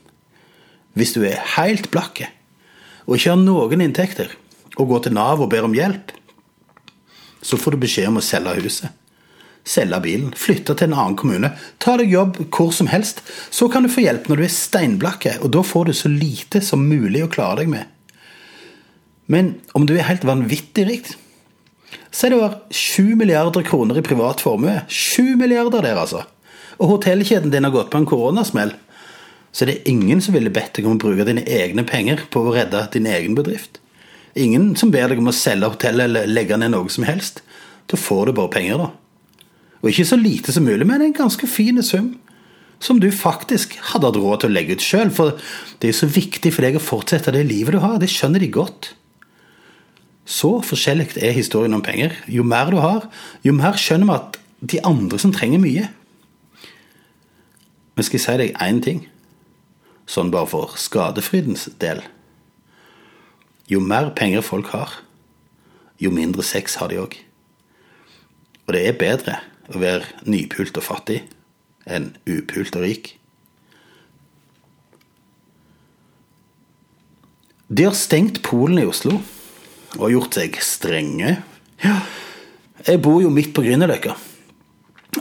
Hvis 0.93 1.14
du 1.16 1.22
er 1.25 1.40
helt 1.56 1.88
blakke 1.93 2.28
og 3.02 3.16
ikke 3.16 3.32
har 3.32 3.40
noen 3.40 3.81
inntekter, 3.82 4.28
og 4.78 4.88
går 4.88 5.00
til 5.05 5.14
Nav 5.16 5.40
og 5.43 5.50
ber 5.52 5.66
om 5.66 5.75
hjelp, 5.76 6.12
så 7.43 7.59
får 7.59 7.75
du 7.75 7.83
beskjed 7.85 8.11
om 8.11 8.21
å 8.21 8.25
selge 8.25 8.59
huset. 8.62 8.99
Selge 9.62 10.00
bilen, 10.03 10.33
flytte 10.35 10.75
til 10.75 10.91
en 10.91 10.97
annen 10.99 11.17
kommune, 11.19 11.53
ta 11.83 11.94
deg 11.99 12.11
jobb 12.11 12.39
hvor 12.49 12.73
som 12.75 12.89
helst. 12.91 13.23
Så 13.50 13.69
kan 13.71 13.87
du 13.87 13.91
få 13.93 14.03
hjelp 14.03 14.27
når 14.31 14.41
du 14.41 14.44
er 14.47 14.55
steinblakke, 14.55 15.37
og 15.43 15.53
da 15.55 15.62
får 15.67 15.91
du 15.91 15.94
så 15.97 16.11
lite 16.11 16.62
som 16.65 16.87
mulig 16.89 17.23
å 17.23 17.31
klare 17.31 17.62
deg 17.62 17.75
med. 17.75 17.91
Men 19.31 19.55
om 19.77 19.87
du 19.87 19.94
er 19.94 20.09
helt 20.09 20.27
vanvittig 20.27 20.87
rik, 20.89 21.12
så 22.12 22.27
er 22.27 22.33
det 22.33 22.39
over 22.41 22.56
7 22.75 23.15
milliarder 23.21 23.65
kroner 23.65 23.99
i 23.99 24.05
privat 24.05 24.43
formue. 24.44 24.83
7 24.89 25.37
milliarder 25.41 25.85
der, 25.85 26.00
altså. 26.00 26.25
Og 26.81 26.97
hotellkjeden 26.97 27.53
din 27.53 27.65
har 27.65 27.73
gått 27.73 27.93
på 27.93 28.00
en 28.00 28.09
koronasmell. 28.09 28.75
Så 29.53 29.69
det 29.69 29.79
er 29.79 29.93
ingen 29.93 30.21
som 30.25 30.35
ville 30.35 30.53
bedt 30.53 30.75
deg 30.77 30.89
om 30.89 30.97
å 30.97 31.00
bruke 31.00 31.27
dine 31.29 31.44
egne 31.44 31.85
penger 31.89 32.25
på 32.33 32.43
å 32.43 32.55
redde 32.56 32.87
din 32.93 33.06
egen 33.09 33.37
bedrift. 33.39 33.81
Ingen 34.38 34.73
som 34.81 34.90
ber 34.93 35.12
deg 35.12 35.20
om 35.20 35.29
å 35.29 35.37
selge 35.37 35.69
hotellet 35.75 36.08
eller 36.08 36.31
legge 36.31 36.56
ned 36.56 36.73
noe 36.73 36.88
som 36.93 37.05
helst. 37.05 37.43
Da 37.90 37.99
får 38.00 38.31
du 38.31 38.37
bare 38.38 38.52
penger, 38.55 38.81
da. 38.81 38.90
Og 39.82 39.90
ikke 39.90 40.06
så 40.08 40.17
lite 40.17 40.55
som 40.55 40.64
mulig, 40.64 40.87
men 40.88 41.02
en 41.05 41.17
ganske 41.17 41.46
fin 41.50 41.81
sum. 41.84 42.14
Som 42.82 42.99
du 42.99 43.11
faktisk 43.14 43.76
hadde 43.93 44.08
hatt 44.08 44.19
råd 44.19 44.43
til 44.43 44.50
å 44.50 44.55
legge 44.56 44.79
ut 44.79 44.84
sjøl. 44.84 45.12
For 45.14 45.37
det 45.82 45.90
er 45.90 45.99
så 45.99 46.08
viktig 46.11 46.55
for 46.55 46.67
deg 46.67 46.79
å 46.79 46.82
fortsette 46.82 47.34
det 47.34 47.44
livet 47.50 47.76
du 47.76 47.82
har. 47.82 47.99
Det 48.00 48.11
skjønner 48.11 48.43
de 48.43 48.50
godt. 48.55 48.93
Så 50.25 50.61
forskjellig 50.64 51.12
er 51.19 51.34
historien 51.37 51.75
om 51.75 51.82
penger. 51.84 52.14
Jo 52.31 52.46
mer 52.46 52.70
du 52.73 52.79
har, 52.82 53.08
jo 53.43 53.55
mer 53.56 53.79
skjønner 53.79 54.08
vi 54.08 54.17
at 54.17 54.38
de 54.73 54.79
andre 54.87 55.19
som 55.19 55.32
trenger 55.34 55.58
mye 55.58 55.88
Men 57.99 58.06
skal 58.06 58.17
jeg 58.17 58.23
si 58.25 58.34
deg 58.40 58.52
én 58.62 58.79
ting, 58.81 59.00
sånn 60.08 60.31
bare 60.32 60.49
for 60.49 60.79
skadefrydens 60.81 61.67
del. 61.82 62.00
Jo 63.72 63.80
mer 63.80 64.10
penger 64.16 64.42
folk 64.44 64.69
har, 64.74 64.98
jo 66.02 66.10
mindre 66.12 66.44
sex 66.44 66.76
har 66.80 66.90
de 66.92 66.98
òg. 67.00 67.14
Og 68.66 68.74
det 68.76 68.82
er 68.84 68.98
bedre 69.00 69.38
å 69.72 69.80
være 69.80 70.28
nypult 70.28 70.76
og 70.76 70.84
fattig 70.84 71.22
enn 71.88 72.10
upult 72.28 72.76
og 72.76 72.84
rik. 72.84 73.14
De 77.72 77.86
har 77.86 77.96
stengt 77.96 78.42
Polen 78.44 78.82
i 78.82 78.88
Oslo 78.88 79.14
og 79.96 80.10
gjort 80.12 80.36
seg 80.36 80.58
strenge. 80.60 81.38
Ja. 81.80 81.94
Jeg 82.84 83.00
bor 83.00 83.22
jo 83.22 83.30
midt 83.32 83.54
på 83.56 83.64
Grünerløkka. 83.64 84.19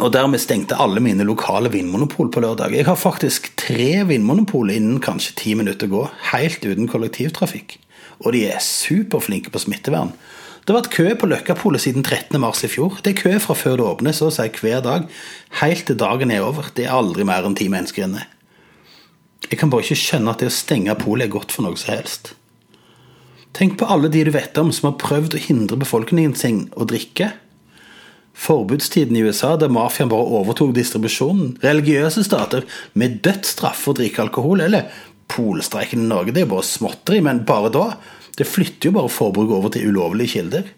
Og 0.01 0.11
dermed 0.11 0.41
stengte 0.41 0.79
alle 0.79 1.01
mine 1.03 1.23
lokale 1.27 1.69
vinmonopol 1.71 2.31
på 2.33 2.43
lørdag. 2.43 2.75
Jeg 2.75 2.87
har 2.87 2.99
faktisk 2.99 3.51
tre 3.59 4.03
vinmonopol 4.07 4.71
innen 4.73 4.99
kanskje 5.03 5.37
ti 5.39 5.55
minutter 5.59 5.87
å 5.87 5.93
gå, 5.93 6.03
helt 6.33 6.65
uten 6.65 6.89
kollektivtrafikk 6.91 7.77
og 8.21 8.35
de 8.35 8.45
er 8.49 8.63
superflinke 8.63 9.53
på 9.53 9.61
smittevern. 9.61 10.13
Det 10.61 10.69
har 10.69 10.77
vært 10.83 10.93
kø 10.93 11.07
på 11.17 11.27
Løkkapolet 11.31 11.81
siden 11.81 12.03
13.3 12.05 12.67
i 12.67 12.69
fjor. 12.69 12.99
Det 13.01 13.15
er 13.15 13.21
kø 13.21 13.31
fra 13.41 13.55
før 13.57 13.79
det 13.79 13.87
åpner, 13.87 14.13
så 14.13 14.29
å 14.29 14.35
si 14.35 14.45
hver 14.61 14.83
dag, 14.85 15.07
helt 15.61 15.87
til 15.89 15.97
dagen 15.97 16.33
er 16.33 16.45
over. 16.45 16.69
Det 16.77 16.85
er 16.85 16.93
aldri 16.93 17.25
mer 17.25 17.47
enn 17.47 17.57
ti 17.57 17.65
mennesker 17.71 18.05
inne. 18.05 18.27
Jeg 19.47 19.57
kan 19.57 19.71
bare 19.73 19.83
ikke 19.83 19.97
skjønne 19.97 20.35
at 20.35 20.43
det 20.43 20.51
å 20.51 20.53
stenge 20.53 20.95
polet 21.01 21.25
er 21.25 21.33
godt 21.33 21.55
for 21.55 21.65
noe 21.65 21.79
som 21.81 21.95
helst. 21.95 22.35
Tenk 23.57 23.79
på 23.79 23.87
alle 23.89 24.11
de 24.13 24.21
du 24.23 24.31
vet 24.31 24.57
om 24.61 24.69
som 24.71 24.91
har 24.91 24.99
prøvd 25.01 25.35
å 25.35 25.45
hindre 25.49 25.79
befolkningen 25.81 26.37
sin 26.37 26.67
å 26.77 26.85
drikke. 26.87 27.33
Forbudstiden 28.37 29.17
i 29.17 29.25
USA, 29.25 29.55
der 29.59 29.73
mafiaen 29.73 30.09
bare 30.13 30.29
overtok 30.39 30.71
distribusjonen. 30.77 31.57
Religiøse 31.65 32.23
stater 32.25 32.63
med 32.93 33.19
dødsstraff 33.25 33.81
for 33.83 33.91
å 33.95 33.99
drikke 33.99 34.23
alkohol, 34.23 34.63
eller 34.63 34.87
polstreiken 35.31 36.03
i 36.03 36.09
Norge, 36.11 36.35
det 36.35 36.43
er 36.43 36.47
jo 36.47 36.53
bare 36.57 36.67
småtteri, 36.67 37.21
men 37.25 37.45
bare 37.47 37.71
da. 37.73 37.87
Det 38.37 38.47
flytter 38.47 38.89
jo 38.89 38.97
bare 38.99 39.11
forbruket 39.11 39.57
over 39.57 39.73
til 39.73 39.89
ulovlige 39.91 40.35
kilder. 40.37 40.69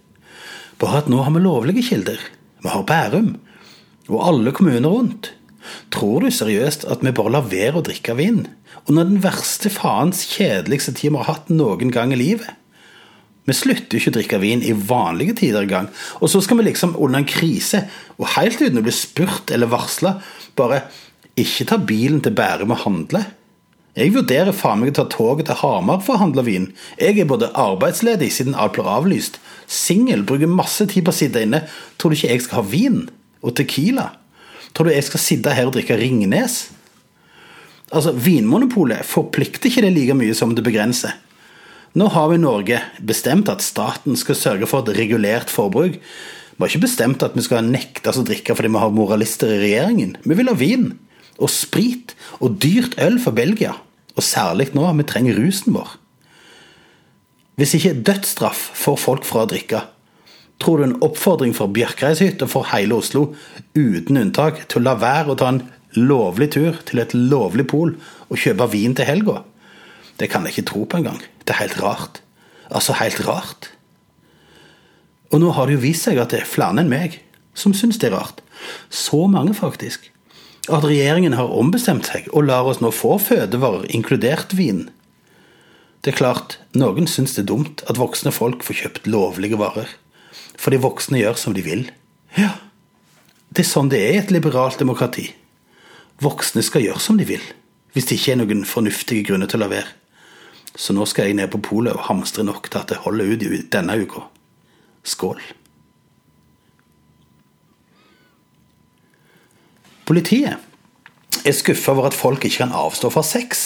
Bare 0.82 1.04
at 1.04 1.10
nå 1.12 1.22
har 1.26 1.34
vi 1.34 1.44
lovlige 1.44 1.86
kilder. 1.90 2.20
Vi 2.64 2.72
har 2.72 2.86
Bærum. 2.88 3.36
Og 4.10 4.26
alle 4.28 4.54
kommuner 4.56 4.90
rundt. 4.90 5.32
Tror 5.94 6.24
du 6.24 6.32
seriøst 6.34 6.86
at 6.92 7.04
vi 7.06 7.14
bare 7.16 7.38
lar 7.38 7.48
være 7.48 7.80
å 7.80 7.86
drikke 7.86 8.18
vin? 8.20 8.44
Under 8.90 9.08
den 9.08 9.22
verste 9.24 9.72
faens 9.72 10.26
kjedeligste 10.34 10.96
tid 10.98 11.14
vi 11.14 11.22
har 11.22 11.30
hatt 11.30 11.52
noen 11.54 11.94
gang 11.94 12.12
i 12.12 12.20
livet? 12.20 12.50
Vi 13.44 13.56
slutter 13.56 13.98
jo 13.98 14.00
ikke 14.00 14.12
å 14.14 14.18
drikke 14.18 14.40
vin 14.40 14.64
i 14.64 14.76
vanlige 14.76 15.36
tider 15.42 15.66
engang. 15.66 15.90
Og 16.24 16.32
så 16.32 16.40
skal 16.44 16.60
vi 16.60 16.68
liksom 16.70 16.96
under 16.96 17.20
en 17.20 17.28
krise, 17.28 17.84
og 18.16 18.32
helt 18.38 18.62
uten 18.62 18.80
å 18.80 18.86
bli 18.86 18.96
spurt 18.96 19.52
eller 19.52 19.72
varsla, 19.72 20.16
bare 20.56 20.86
ikke 21.40 21.68
ta 21.68 21.80
bilen 21.80 22.22
til 22.24 22.36
Bærum 22.38 22.72
og 22.76 22.84
handle. 22.86 23.24
Jeg 23.94 24.16
vurderer 24.16 24.56
faen 24.58 24.80
meg 24.82 24.90
å 24.90 24.96
ta 24.98 25.04
toget 25.06 25.46
til 25.52 25.60
Hamar 25.60 26.00
for 26.02 26.16
å 26.16 26.24
handle 26.24 26.42
vin. 26.48 26.72
Jeg 26.98 27.20
er 27.22 27.28
både 27.30 27.52
arbeidsledig 27.54 28.32
siden 28.34 28.56
alt 28.58 28.74
blir 28.74 28.90
avlyst, 28.90 29.38
singel, 29.70 30.24
bruker 30.26 30.50
masse 30.50 30.88
tid 30.90 31.06
på 31.06 31.14
å 31.14 31.18
sitte 31.18 31.44
inne. 31.46 31.62
Tror 32.02 32.10
du 32.10 32.18
ikke 32.18 32.32
jeg 32.32 32.46
skal 32.48 32.64
ha 32.64 32.72
vin? 32.72 33.04
Og 33.46 33.54
Tequila? 33.60 34.08
Tror 34.74 34.90
du 34.90 34.96
jeg 34.96 35.06
skal 35.06 35.22
sitte 35.22 35.54
her 35.54 35.70
og 35.70 35.76
drikke 35.76 36.00
Ringnes? 36.00 36.72
Altså, 37.94 38.16
Vinmonopolet 38.18 39.06
forplikter 39.06 39.70
ikke 39.70 39.86
det 39.86 39.94
like 39.94 40.18
mye 40.18 40.34
som 40.34 40.58
det 40.58 40.66
begrenser. 40.66 41.14
Nå 41.94 42.10
har 42.16 42.32
vi 42.32 42.40
i 42.40 42.42
Norge 42.42 42.80
bestemt 43.06 43.52
at 43.54 43.62
staten 43.62 44.18
skal 44.18 44.40
sørge 44.40 44.66
for 44.66 44.82
et 44.82 44.98
regulert 44.98 45.54
forbruk. 45.54 46.00
Vi 46.02 46.58
har 46.58 46.72
ikke 46.72 46.88
bestemt 46.88 47.22
at 47.22 47.38
vi 47.38 47.46
skal 47.46 47.70
nektes 47.70 48.18
å 48.18 48.26
drikke 48.26 48.58
fordi 48.58 48.74
vi 48.74 48.82
har 48.82 48.98
moralister 48.98 49.54
i 49.54 49.62
regjeringen. 49.68 50.18
Vi 50.26 50.40
vil 50.40 50.50
ha 50.50 50.58
vin 50.58 50.96
og 51.40 51.50
sprit 51.52 52.14
og 52.40 52.60
dyrt 52.64 52.98
øl 53.02 53.20
for 53.22 53.36
Belgia. 53.36 53.76
Og 54.16 54.24
særlig 54.24 54.70
nå, 54.78 54.86
vi 55.00 55.06
trenger 55.10 55.40
rusen 55.40 55.74
vår. 55.74 55.96
Hvis 57.58 57.76
ikke 57.78 57.96
dødsstraff 58.06 58.70
får 58.78 58.98
folk 59.02 59.26
fra 59.26 59.46
å 59.46 59.50
drikke, 59.50 59.84
tror 60.62 60.80
du 60.80 60.88
en 60.88 61.00
oppfordring 61.06 61.54
for 61.58 61.70
Bjørkreishytta 61.74 62.48
for 62.50 62.70
hele 62.72 62.98
Oslo, 62.98 63.32
uten 63.78 64.18
unntak, 64.18 64.64
til 64.70 64.82
å 64.82 64.88
la 64.88 64.96
være 65.02 65.34
å 65.34 65.38
ta 65.38 65.52
en 65.54 65.64
lovlig 65.98 66.50
tur 66.56 66.80
til 66.88 67.04
et 67.04 67.14
lovlig 67.14 67.68
pol 67.70 67.94
og 68.30 68.40
kjøpe 68.42 68.72
vin 68.74 68.96
til 68.98 69.10
helga? 69.10 69.42
Det 70.18 70.30
kan 70.30 70.46
jeg 70.46 70.56
ikke 70.56 70.70
tro 70.72 70.86
på 70.86 71.02
engang. 71.02 71.22
Det 71.46 71.54
er 71.56 71.66
helt 71.66 71.82
rart. 71.82 72.22
Altså 72.74 72.96
helt 72.98 73.22
rart. 73.28 73.70
Og 75.34 75.42
nå 75.42 75.52
har 75.54 75.68
det 75.68 75.78
jo 75.78 75.86
vist 75.86 76.06
seg 76.06 76.22
at 76.22 76.34
det 76.34 76.44
er 76.44 76.50
flere 76.50 76.82
enn 76.82 76.90
meg 76.90 77.20
som 77.58 77.74
syns 77.78 78.00
det 78.02 78.10
er 78.10 78.18
rart. 78.18 78.42
Så 78.90 79.26
mange, 79.30 79.54
faktisk 79.58 80.13
at 80.72 80.86
regjeringen 80.86 81.36
har 81.36 81.52
ombestemt 81.52 82.08
seg 82.08 82.30
og 82.32 82.48
lar 82.48 82.68
oss 82.70 82.80
nå 82.80 82.92
få 82.96 83.18
fødevarer, 83.20 83.88
inkludert 83.92 84.54
vin. 84.56 84.86
Det 86.04 86.14
er 86.14 86.20
klart, 86.20 86.58
noen 86.76 87.08
syns 87.08 87.36
det 87.36 87.44
er 87.44 87.50
dumt 87.52 87.84
at 87.88 88.00
voksne 88.00 88.32
folk 88.36 88.64
får 88.64 88.80
kjøpt 88.82 89.10
lovlige 89.12 89.60
varer, 89.60 89.90
fordi 90.60 90.80
voksne 90.84 91.20
gjør 91.20 91.40
som 91.40 91.56
de 91.56 91.64
vil. 91.66 91.90
Ja, 92.40 92.56
Det 93.54 93.62
er 93.62 93.70
sånn 93.70 93.90
det 93.92 94.00
er 94.02 94.16
i 94.16 94.18
et 94.18 94.32
liberalt 94.34 94.80
demokrati. 94.82 95.28
Voksne 96.24 96.64
skal 96.66 96.82
gjøre 96.82 97.02
som 97.04 97.20
de 97.20 97.28
vil, 97.30 97.44
hvis 97.94 98.08
det 98.10 98.16
ikke 98.18 98.32
er 98.34 98.40
noen 98.40 98.64
fornuftige 98.66 99.28
grunner 99.28 99.46
til 99.46 99.62
å 99.62 99.68
la 99.68 99.70
være. 99.76 99.92
Så 100.74 100.96
nå 100.98 101.06
skal 101.06 101.30
jeg 101.30 101.38
ned 101.38 101.52
på 101.54 101.62
polet 101.62 101.94
og 101.94 102.08
hamstre 102.08 102.42
nok 102.48 102.72
til 102.72 102.82
at 102.82 102.90
det 102.90 103.04
holder 103.04 103.30
ut 103.30 103.70
denne 103.70 104.00
uka. 104.02 104.26
Skål. 105.06 105.38
Politiet 110.06 111.44
er 111.44 111.56
skuffa 111.56 111.94
over 111.96 112.10
at 112.12 112.18
folk 112.18 112.46
ikke 112.46 112.64
kan 112.64 112.76
avstå 112.76 113.12
fra 113.14 113.24
sex. 113.24 113.64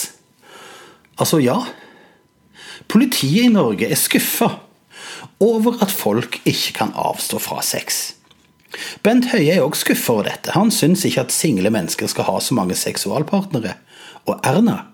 Altså, 1.18 1.40
ja. 1.42 1.58
Politiet 2.88 3.48
i 3.48 3.52
Norge 3.52 3.88
er 3.88 3.98
skuffa 3.98 4.50
over 5.42 5.82
at 5.82 5.90
folk 5.90 6.40
ikke 6.44 6.76
kan 6.78 6.94
avstå 6.94 7.40
fra 7.42 7.62
sex. 7.62 8.14
Bent 9.02 9.30
Høie 9.32 9.56
er 9.56 9.64
òg 9.64 9.76
skuffa 9.78 10.14
over 10.14 10.28
dette. 10.28 10.52
Han 10.54 10.70
syns 10.74 11.04
ikke 11.08 11.26
at 11.26 11.34
single 11.34 11.72
mennesker 11.74 12.10
skal 12.10 12.28
ha 12.28 12.38
så 12.42 12.56
mange 12.58 12.76
seksualpartnere. 12.78 13.74
Og 14.28 14.38
Erna 14.46 14.84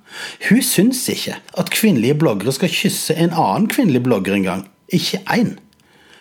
hun 0.49 0.63
syns 0.63 1.03
ikke 1.11 1.37
at 1.59 1.73
kvinnelige 1.75 2.15
bloggere 2.19 2.55
skal 2.55 2.73
kysse 2.73 3.17
en 3.19 3.33
annen 3.35 3.69
kvinnelig 3.71 4.05
blogger 4.05 4.37
engang. 4.37 4.67
Ikke 4.93 5.21
én. 5.35 5.57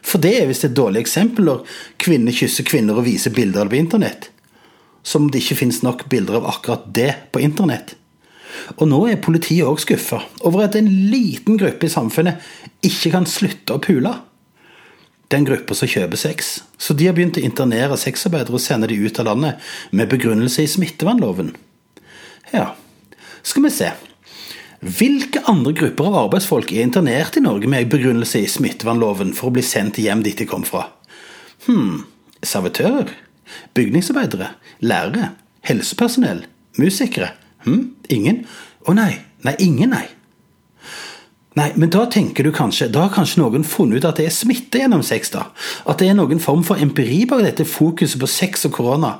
For 0.03 0.20
det 0.20 0.34
er 0.39 0.50
visst 0.50 0.65
et 0.68 0.75
dårlig 0.75 1.03
eksempel 1.03 1.48
når 1.48 1.75
kvinner 2.01 2.36
kysser 2.36 2.65
kvinner 2.68 2.98
og 3.00 3.06
viser 3.08 3.36
bilder 3.36 3.70
på 3.70 3.80
internett. 3.80 4.32
Som 5.03 5.25
om 5.25 5.31
det 5.31 5.43
ikke 5.43 5.60
finnes 5.60 5.81
nok 5.83 6.07
bilder 6.12 6.39
av 6.39 6.48
akkurat 6.53 6.88
det 6.95 7.12
på 7.36 7.43
internett. 7.43 7.95
Og 8.77 8.86
nå 8.88 9.00
er 9.10 9.22
politiet 9.24 9.67
òg 9.67 9.81
skuffa 9.81 10.22
over 10.48 10.67
at 10.67 10.77
en 10.79 10.88
liten 11.12 11.57
gruppe 11.60 11.88
i 11.88 11.91
samfunnet 11.91 12.86
ikke 12.86 13.12
kan 13.15 13.27
slutte 13.29 13.75
å 13.75 13.81
pule. 13.83 14.13
Den 15.33 15.48
gruppa 15.48 15.75
som 15.75 15.89
kjøper 15.89 16.19
sex. 16.19 16.53
Så 16.77 16.93
de 16.95 17.07
har 17.10 17.17
begynt 17.17 17.39
å 17.41 17.43
internere 17.43 17.98
sexarbeidere 18.00 18.55
og 18.60 18.63
sende 18.63 18.89
de 18.91 19.00
ut 19.01 19.19
av 19.19 19.31
landet 19.31 19.74
med 19.91 20.12
begrunnelse 20.12 20.63
i 20.63 20.69
smittevernloven. 20.69 21.53
Ja, 22.53 22.74
skal 23.41 23.65
vi 23.65 23.74
se. 23.74 23.91
Hvilke 24.83 25.39
andre 25.48 25.72
grupper 25.79 26.10
av 26.10 26.17
arbeidsfolk 26.25 26.74
er 26.75 26.83
internert 26.83 27.38
i 27.39 27.43
Norge 27.43 27.69
med 27.72 27.88
begrunnelse 27.91 28.41
i 28.43 28.50
smittevernloven 28.51 29.31
for 29.36 29.50
å 29.50 29.55
bli 29.55 29.63
sendt 29.65 30.01
hjem 30.03 30.25
dit 30.25 30.38
de 30.38 30.48
kom 30.50 30.65
fra? 30.67 30.89
Hm, 31.69 32.03
servitører? 32.43 33.13
Bygningsarbeidere? 33.73 34.53
Lærere? 34.79 35.31
Helsepersonell? 35.62 36.45
Musikere? 36.77 37.33
Hm? 37.65 37.95
Ingen? 38.09 38.43
Å 38.88 38.95
nei. 38.97 39.13
Nei, 39.43 39.55
ingen, 39.59 39.93
nei. 39.95 40.07
Nei, 41.53 41.67
men 41.77 41.91
da 41.93 42.07
tenker 42.10 42.48
du 42.48 42.50
kanskje 42.53 42.88
Da 42.89 43.03
har 43.03 43.12
kanskje 43.13 43.43
noen 43.43 43.65
funnet 43.67 44.01
ut 44.01 44.07
at 44.10 44.17
det 44.17 44.25
er 44.25 44.33
smitte 44.33 44.79
gjennom 44.81 45.03
sex, 45.05 45.29
da? 45.36 45.43
At 45.86 46.00
det 46.01 46.07
er 46.10 46.17
noen 46.17 46.41
form 46.41 46.63
for 46.65 46.81
empiri 46.81 47.19
bak 47.29 47.43
dette 47.45 47.67
fokuset 47.69 48.17
på 48.22 48.29
sex 48.29 48.65
og 48.65 48.74
korona? 48.79 49.12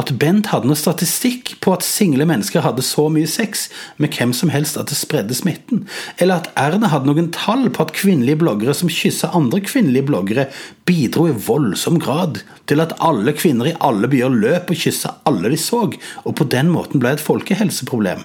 At 0.00 0.14
Bent 0.20 0.48
hadde 0.52 0.70
noe 0.70 0.80
statistikk 0.80 1.58
på 1.64 1.74
at 1.76 1.84
single 1.84 2.24
mennesker 2.30 2.64
hadde 2.64 2.84
så 2.86 3.10
mye 3.12 3.28
sex 3.28 3.66
med 4.00 4.16
hvem 4.16 4.32
som 4.36 4.52
helst 4.54 4.80
at 4.80 4.88
det 4.88 4.96
spredde 4.96 5.36
smitten? 5.36 5.84
Eller 6.16 6.40
at 6.40 6.50
Erna 6.60 6.88
hadde 6.92 7.10
noen 7.10 7.28
tall 7.36 7.68
på 7.68 7.84
at 7.84 7.92
kvinnelige 7.96 8.40
bloggere 8.40 8.76
som 8.76 8.92
kyssa 8.92 9.34
andre 9.36 9.60
kvinnelige 9.64 10.08
bloggere, 10.08 10.48
bidro 10.88 11.28
i 11.28 11.36
voldsom 11.36 12.00
grad 12.00 12.40
til 12.68 12.80
at 12.80 12.96
alle 13.04 13.36
kvinner 13.36 13.68
i 13.68 13.76
alle 13.84 14.08
byer 14.08 14.32
løp 14.32 14.72
og 14.72 14.80
kyssa 14.86 15.18
alle 15.28 15.52
de 15.52 15.60
så, 15.60 15.84
og 16.24 16.36
på 16.38 16.48
den 16.48 16.72
måten 16.72 17.02
ble 17.02 17.12
et 17.12 17.24
folkehelseproblem? 17.24 18.24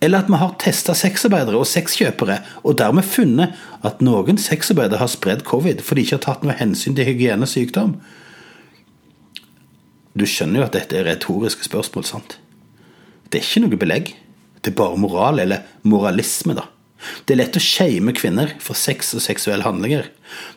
Eller 0.00 0.22
at 0.22 0.30
vi 0.30 0.38
har 0.38 0.54
testa 0.62 0.94
sexarbeidere 0.94 1.58
og 1.58 1.66
sexkjøpere, 1.66 2.38
og 2.62 2.78
dermed 2.78 3.06
funnet 3.06 3.56
at 3.86 4.02
noen 4.04 4.38
sexarbeidere 4.38 5.00
har 5.02 5.10
spredd 5.10 5.42
covid 5.48 5.82
fordi 5.82 6.04
de 6.04 6.06
ikke 6.06 6.18
har 6.20 6.24
tatt 6.26 6.46
noe 6.46 6.56
hensyn 6.58 6.94
til 6.94 7.08
hygiene 7.08 7.46
og 7.46 7.50
sykdom. 7.50 7.96
Du 10.18 10.26
skjønner 10.26 10.62
jo 10.62 10.68
at 10.68 10.78
dette 10.78 10.98
er 10.98 11.06
retoriske 11.06 11.66
spørsmål, 11.66 12.06
sant? 12.06 12.38
Det 13.28 13.40
er 13.40 13.46
ikke 13.46 13.64
noe 13.64 13.80
belegg. 13.80 14.14
Det 14.62 14.72
er 14.72 14.78
bare 14.78 14.98
moral, 14.98 15.42
eller 15.42 15.66
moralisme, 15.86 16.56
da. 16.58 16.66
Det 16.98 17.34
er 17.34 17.38
lett 17.42 17.56
å 17.56 17.62
shame 17.62 18.12
kvinner 18.16 18.54
for 18.62 18.78
sex 18.78 19.12
og 19.14 19.22
seksuelle 19.22 19.66
handlinger. 19.66 20.08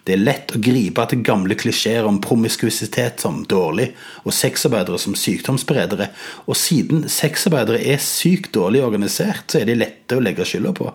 Det 0.08 0.16
er 0.16 0.24
lett 0.24 0.54
å 0.56 0.62
gripe 0.62 1.04
etter 1.04 1.22
gamle 1.26 1.56
klisjeer 1.60 2.08
om 2.08 2.20
promiskuisitet 2.24 3.22
som 3.22 3.44
dårlig, 3.50 3.92
og 4.26 4.34
sexarbeidere 4.36 5.00
som 5.02 5.16
sykdomsberedere, 5.18 6.10
og 6.48 6.58
siden 6.58 7.06
sexarbeidere 7.12 7.82
er 7.94 8.02
sykt 8.04 8.52
dårlig 8.58 8.84
organisert, 8.86 9.46
så 9.48 9.62
er 9.62 9.70
de 9.70 9.78
lette 9.78 10.18
å 10.18 10.24
legge 10.24 10.48
skylda 10.48 10.74
på. 10.78 10.90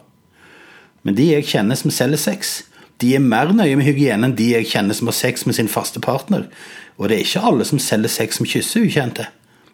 Men 1.06 1.18
de 1.18 1.30
jeg 1.30 1.46
kjenner 1.52 1.78
som 1.78 1.94
selger 1.94 2.18
sex, 2.18 2.56
de 2.98 3.12
er 3.14 3.22
mer 3.22 3.52
nøye 3.52 3.76
med 3.76 3.86
hygiene 3.86 4.26
enn 4.26 4.36
de 4.36 4.48
jeg 4.54 4.70
kjenner 4.72 4.96
som 4.96 5.10
har 5.10 5.16
sex 5.16 5.44
med 5.46 5.58
sin 5.58 5.70
faste 5.70 6.02
partner, 6.02 6.48
og 6.96 7.08
det 7.08 7.18
er 7.18 7.26
ikke 7.26 7.44
alle 7.46 7.66
som 7.68 7.80
selger 7.82 8.10
sex 8.10 8.40
som 8.40 8.48
kysser 8.48 8.86
ukjente, 8.88 9.28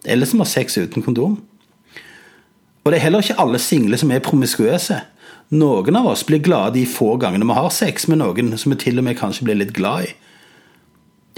eller 0.04 0.28
som 0.28 0.42
har 0.42 0.50
sex 0.50 0.76
uten 0.76 1.04
kondom. 1.06 1.38
Og 2.82 2.90
det 2.90 2.98
er 2.98 3.04
heller 3.06 3.22
ikke 3.22 3.38
alle 3.40 3.60
single 3.62 3.98
som 4.00 4.10
er 4.10 4.24
promiskuøse. 4.24 4.98
Noen 5.52 5.98
av 5.98 6.08
oss 6.14 6.24
blir 6.26 6.42
glade 6.42 6.78
de 6.78 6.86
få 6.88 7.14
gangene 7.20 7.46
vi 7.46 7.56
har 7.58 7.70
sex 7.74 8.08
med 8.08 8.22
noen 8.22 8.54
som 8.58 8.72
vi 8.72 8.80
til 8.82 8.98
og 8.98 9.06
med 9.06 9.18
kanskje 9.18 9.46
blir 9.46 9.60
litt 9.60 9.74
glad 9.76 10.08
i. 10.08 10.14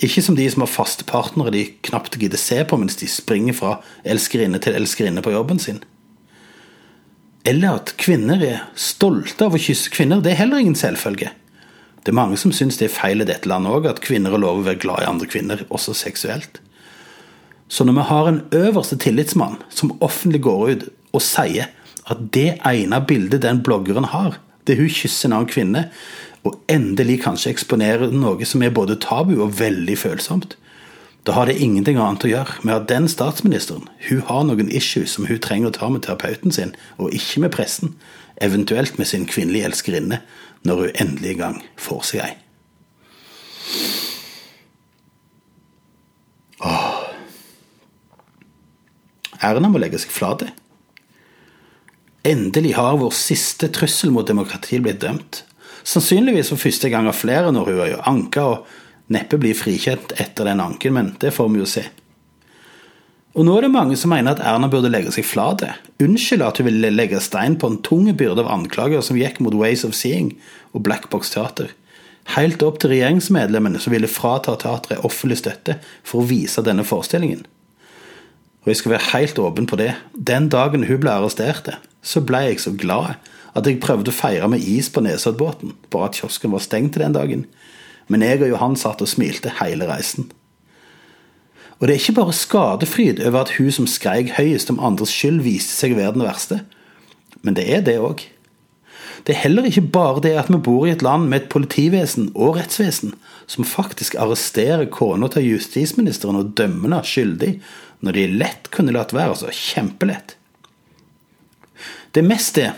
Ikke 0.06 0.22
som 0.26 0.36
de 0.38 0.46
som 0.50 0.64
har 0.64 0.70
faste 0.70 1.06
partnere 1.06 1.52
de 1.54 1.64
knapt 1.86 2.16
gidder 2.18 2.40
se 2.40 2.62
på 2.66 2.78
mens 2.80 2.96
de 2.98 3.10
springer 3.10 3.54
fra 3.54 3.76
elskerinne 4.02 4.58
til 4.62 4.78
elskerinne 4.78 5.22
på 5.22 5.34
jobben 5.34 5.60
sin. 5.62 5.82
Eller 7.44 7.76
at 7.76 7.92
kvinner 8.00 8.40
er 8.42 8.64
stolte 8.78 9.46
av 9.46 9.54
å 9.54 9.60
kysse 9.60 9.92
kvinner, 9.92 10.22
det 10.24 10.32
er 10.32 10.40
heller 10.44 10.62
ingen 10.62 10.78
selvfølge. 10.78 11.30
Det 12.04 12.12
er 12.12 12.16
mange 12.16 12.38
som 12.40 12.52
syns 12.52 12.78
det 12.80 12.88
er 12.88 12.96
feil 12.96 13.22
i 13.22 13.28
dette 13.28 13.48
landet 13.48 13.72
òg, 13.72 13.86
at 13.88 14.02
kvinner 14.04 14.32
har 14.34 14.40
lov 14.40 14.62
å 14.62 14.66
være 14.66 14.80
glad 14.80 15.04
i 15.04 15.10
andre 15.10 15.28
kvinner, 15.30 15.62
også 15.68 15.94
seksuelt. 15.96 16.60
Så 17.68 17.84
når 17.84 17.98
vi 17.98 18.08
har 18.10 18.28
en 18.28 18.42
øverste 18.56 18.98
tillitsmann 19.00 19.60
som 19.72 19.94
offentlig 20.04 20.42
går 20.44 20.64
ut 20.72 20.84
og 21.14 21.22
sier 21.24 21.70
at 22.10 22.26
det 22.34 22.58
ene 22.66 23.00
bildet 23.08 23.44
den 23.44 23.62
bloggeren 23.64 24.10
har, 24.12 24.36
det 24.66 24.76
hun 24.80 24.90
kysser 24.92 25.28
en 25.28 25.38
annen 25.38 25.50
kvinne, 25.50 25.86
og 26.44 26.58
endelig 26.68 27.22
kanskje 27.24 27.54
eksponerer 27.54 28.12
noe 28.12 28.44
som 28.48 28.62
er 28.64 28.74
både 28.74 28.98
tabu 29.00 29.38
og 29.38 29.56
veldig 29.60 29.96
følsomt, 29.96 30.58
da 31.24 31.32
har 31.32 31.48
det 31.48 31.56
ingenting 31.56 31.96
annet 31.96 32.26
å 32.26 32.28
gjøre 32.28 32.58
med 32.68 32.74
at 32.74 32.88
den 32.90 33.06
statsministeren 33.08 33.86
hun 34.10 34.20
har 34.28 34.42
noen 34.44 34.68
issues 34.68 35.14
som 35.16 35.24
hun 35.24 35.40
trenger 35.40 35.70
å 35.70 35.76
ta 35.78 35.88
med 35.88 36.04
terapeuten 36.04 36.52
sin, 36.52 36.74
og 37.00 37.16
ikke 37.16 37.46
med 37.46 37.54
pressen, 37.54 37.94
eventuelt 38.44 38.98
med 39.00 39.08
sin 39.08 39.24
kvinnelige 39.30 39.70
elskerinne, 39.70 40.20
når 40.68 40.82
hun 40.82 40.98
endelig 41.00 41.32
en 41.32 41.40
gang 41.40 41.62
får 41.80 42.02
seg 42.10 42.26
ei. 42.26 42.34
Erna 49.44 49.68
må 49.68 49.80
legge 49.80 50.00
seg 50.00 50.12
flat. 50.12 50.46
Endelig 52.24 52.72
har 52.78 52.96
vår 52.96 53.12
siste 53.12 53.68
trussel 53.68 54.12
mot 54.14 54.26
demokratiet 54.28 54.80
blitt 54.84 55.02
dømt. 55.02 55.42
Sannsynligvis 55.84 56.48
for 56.54 56.62
første 56.62 56.88
gang 56.88 57.08
av 57.10 57.18
flere 57.18 57.50
når 57.52 57.68
hun 57.68 57.80
har 57.82 58.08
anka 58.08 58.46
og 58.54 58.72
neppe 59.12 59.36
blir 59.36 59.56
frikjent 59.58 60.14
etter 60.16 60.48
den 60.48 60.62
anken, 60.64 60.96
men 60.96 61.12
det 61.20 61.34
får 61.36 61.50
vi 61.52 61.60
jo 61.60 61.68
se. 61.68 61.84
Og 63.34 63.44
nå 63.44 63.58
er 63.58 63.66
det 63.66 63.74
mange 63.74 63.96
som 63.98 64.12
mener 64.14 64.32
at 64.32 64.42
Erna 64.46 64.70
burde 64.70 64.88
legge 64.88 65.12
seg 65.12 65.26
flat. 65.26 65.66
Unnskylde 66.00 66.48
at 66.48 66.60
hun 66.62 66.68
ville 66.70 66.92
legge 66.94 67.20
stein 67.20 67.58
på 67.60 67.68
en 67.68 67.80
tung 67.84 68.06
byrde 68.14 68.44
av 68.44 68.52
anklager 68.56 69.02
som 69.04 69.18
gikk 69.18 69.40
mot 69.44 69.56
Ways 69.58 69.82
of 69.84 69.96
Seeing 69.98 70.32
og 70.72 70.84
Black 70.86 71.10
Box 71.12 71.34
Teater. 71.34 71.72
Helt 72.38 72.62
opp 72.64 72.78
til 72.80 72.94
regjeringsmedlemmene 72.94 73.82
som 73.82 73.92
ville 73.92 74.08
frata 74.08 74.54
teatret 74.62 75.02
offentlig 75.04 75.42
støtte 75.42 75.76
for 76.06 76.22
å 76.22 76.28
vise 76.30 76.62
denne 76.64 76.86
forestillingen. 76.88 77.42
Og 78.64 78.70
jeg 78.70 78.80
skal 78.80 78.94
være 78.94 79.10
helt 79.10 79.42
åpen 79.42 79.66
på 79.68 79.76
det. 79.76 79.90
Den 80.14 80.48
dagen 80.48 80.86
hun 80.88 81.02
ble 81.02 81.12
arrestert, 81.12 81.74
så 82.04 82.22
ble 82.24 82.44
jeg 82.50 82.60
så 82.62 82.74
glad 82.76 83.16
at 83.54 83.68
jeg 83.68 83.80
prøvde 83.82 84.10
å 84.10 84.16
feire 84.16 84.48
med 84.50 84.62
is 84.66 84.90
på 84.92 85.02
Nesoddbåten, 85.04 85.74
bare 85.90 86.10
at 86.10 86.18
kiosken 86.18 86.52
var 86.54 86.62
stengt 86.64 86.98
den 87.00 87.14
dagen. 87.16 87.46
Men 88.10 88.24
jeg 88.26 88.42
og 88.42 88.50
Johan 88.50 88.76
satt 88.76 89.02
og 89.02 89.08
smilte 89.08 89.54
hele 89.60 89.88
reisen. 89.88 90.28
Og 91.78 91.86
det 91.86 91.94
er 91.94 92.02
ikke 92.02 92.18
bare 92.20 92.36
skadefryd 92.36 93.22
over 93.24 93.44
at 93.44 93.56
hun 93.56 93.72
som 93.74 93.88
skreik 93.90 94.34
høyest 94.36 94.70
om 94.72 94.82
andres 94.82 95.12
skyld, 95.14 95.42
viste 95.46 95.74
seg 95.74 95.94
å 95.94 96.00
være 96.02 96.16
den 96.18 96.26
verste, 96.26 96.60
men 97.44 97.56
det 97.58 97.66
er 97.72 97.82
det 97.86 97.98
òg. 98.02 98.22
Det 99.24 99.32
er 99.32 99.42
heller 99.46 99.66
ikke 99.68 99.86
bare 99.94 100.20
det 100.24 100.34
at 100.36 100.50
vi 100.52 100.60
bor 100.60 100.84
i 100.86 100.92
et 100.92 101.02
land 101.04 101.30
med 101.30 101.42
et 101.42 101.50
politivesen 101.52 102.28
og 102.34 102.58
rettsvesen 102.58 103.14
som 103.50 103.66
faktisk 103.68 104.16
arresterer 104.20 104.90
kona 104.92 105.30
til 105.32 105.54
justisministeren 105.54 106.40
og 106.40 106.52
dømmer 106.58 106.90
henne 106.90 107.02
skyldig, 107.08 107.52
når 108.04 108.18
de 108.18 108.24
lett 108.42 108.68
kunne 108.74 108.92
latt 108.92 109.14
være, 109.16 109.32
altså 109.32 109.52
kjempelett. 109.54 110.36
Det 112.14 112.22
er 112.22 112.30
mest 112.30 112.54
det 112.54 112.68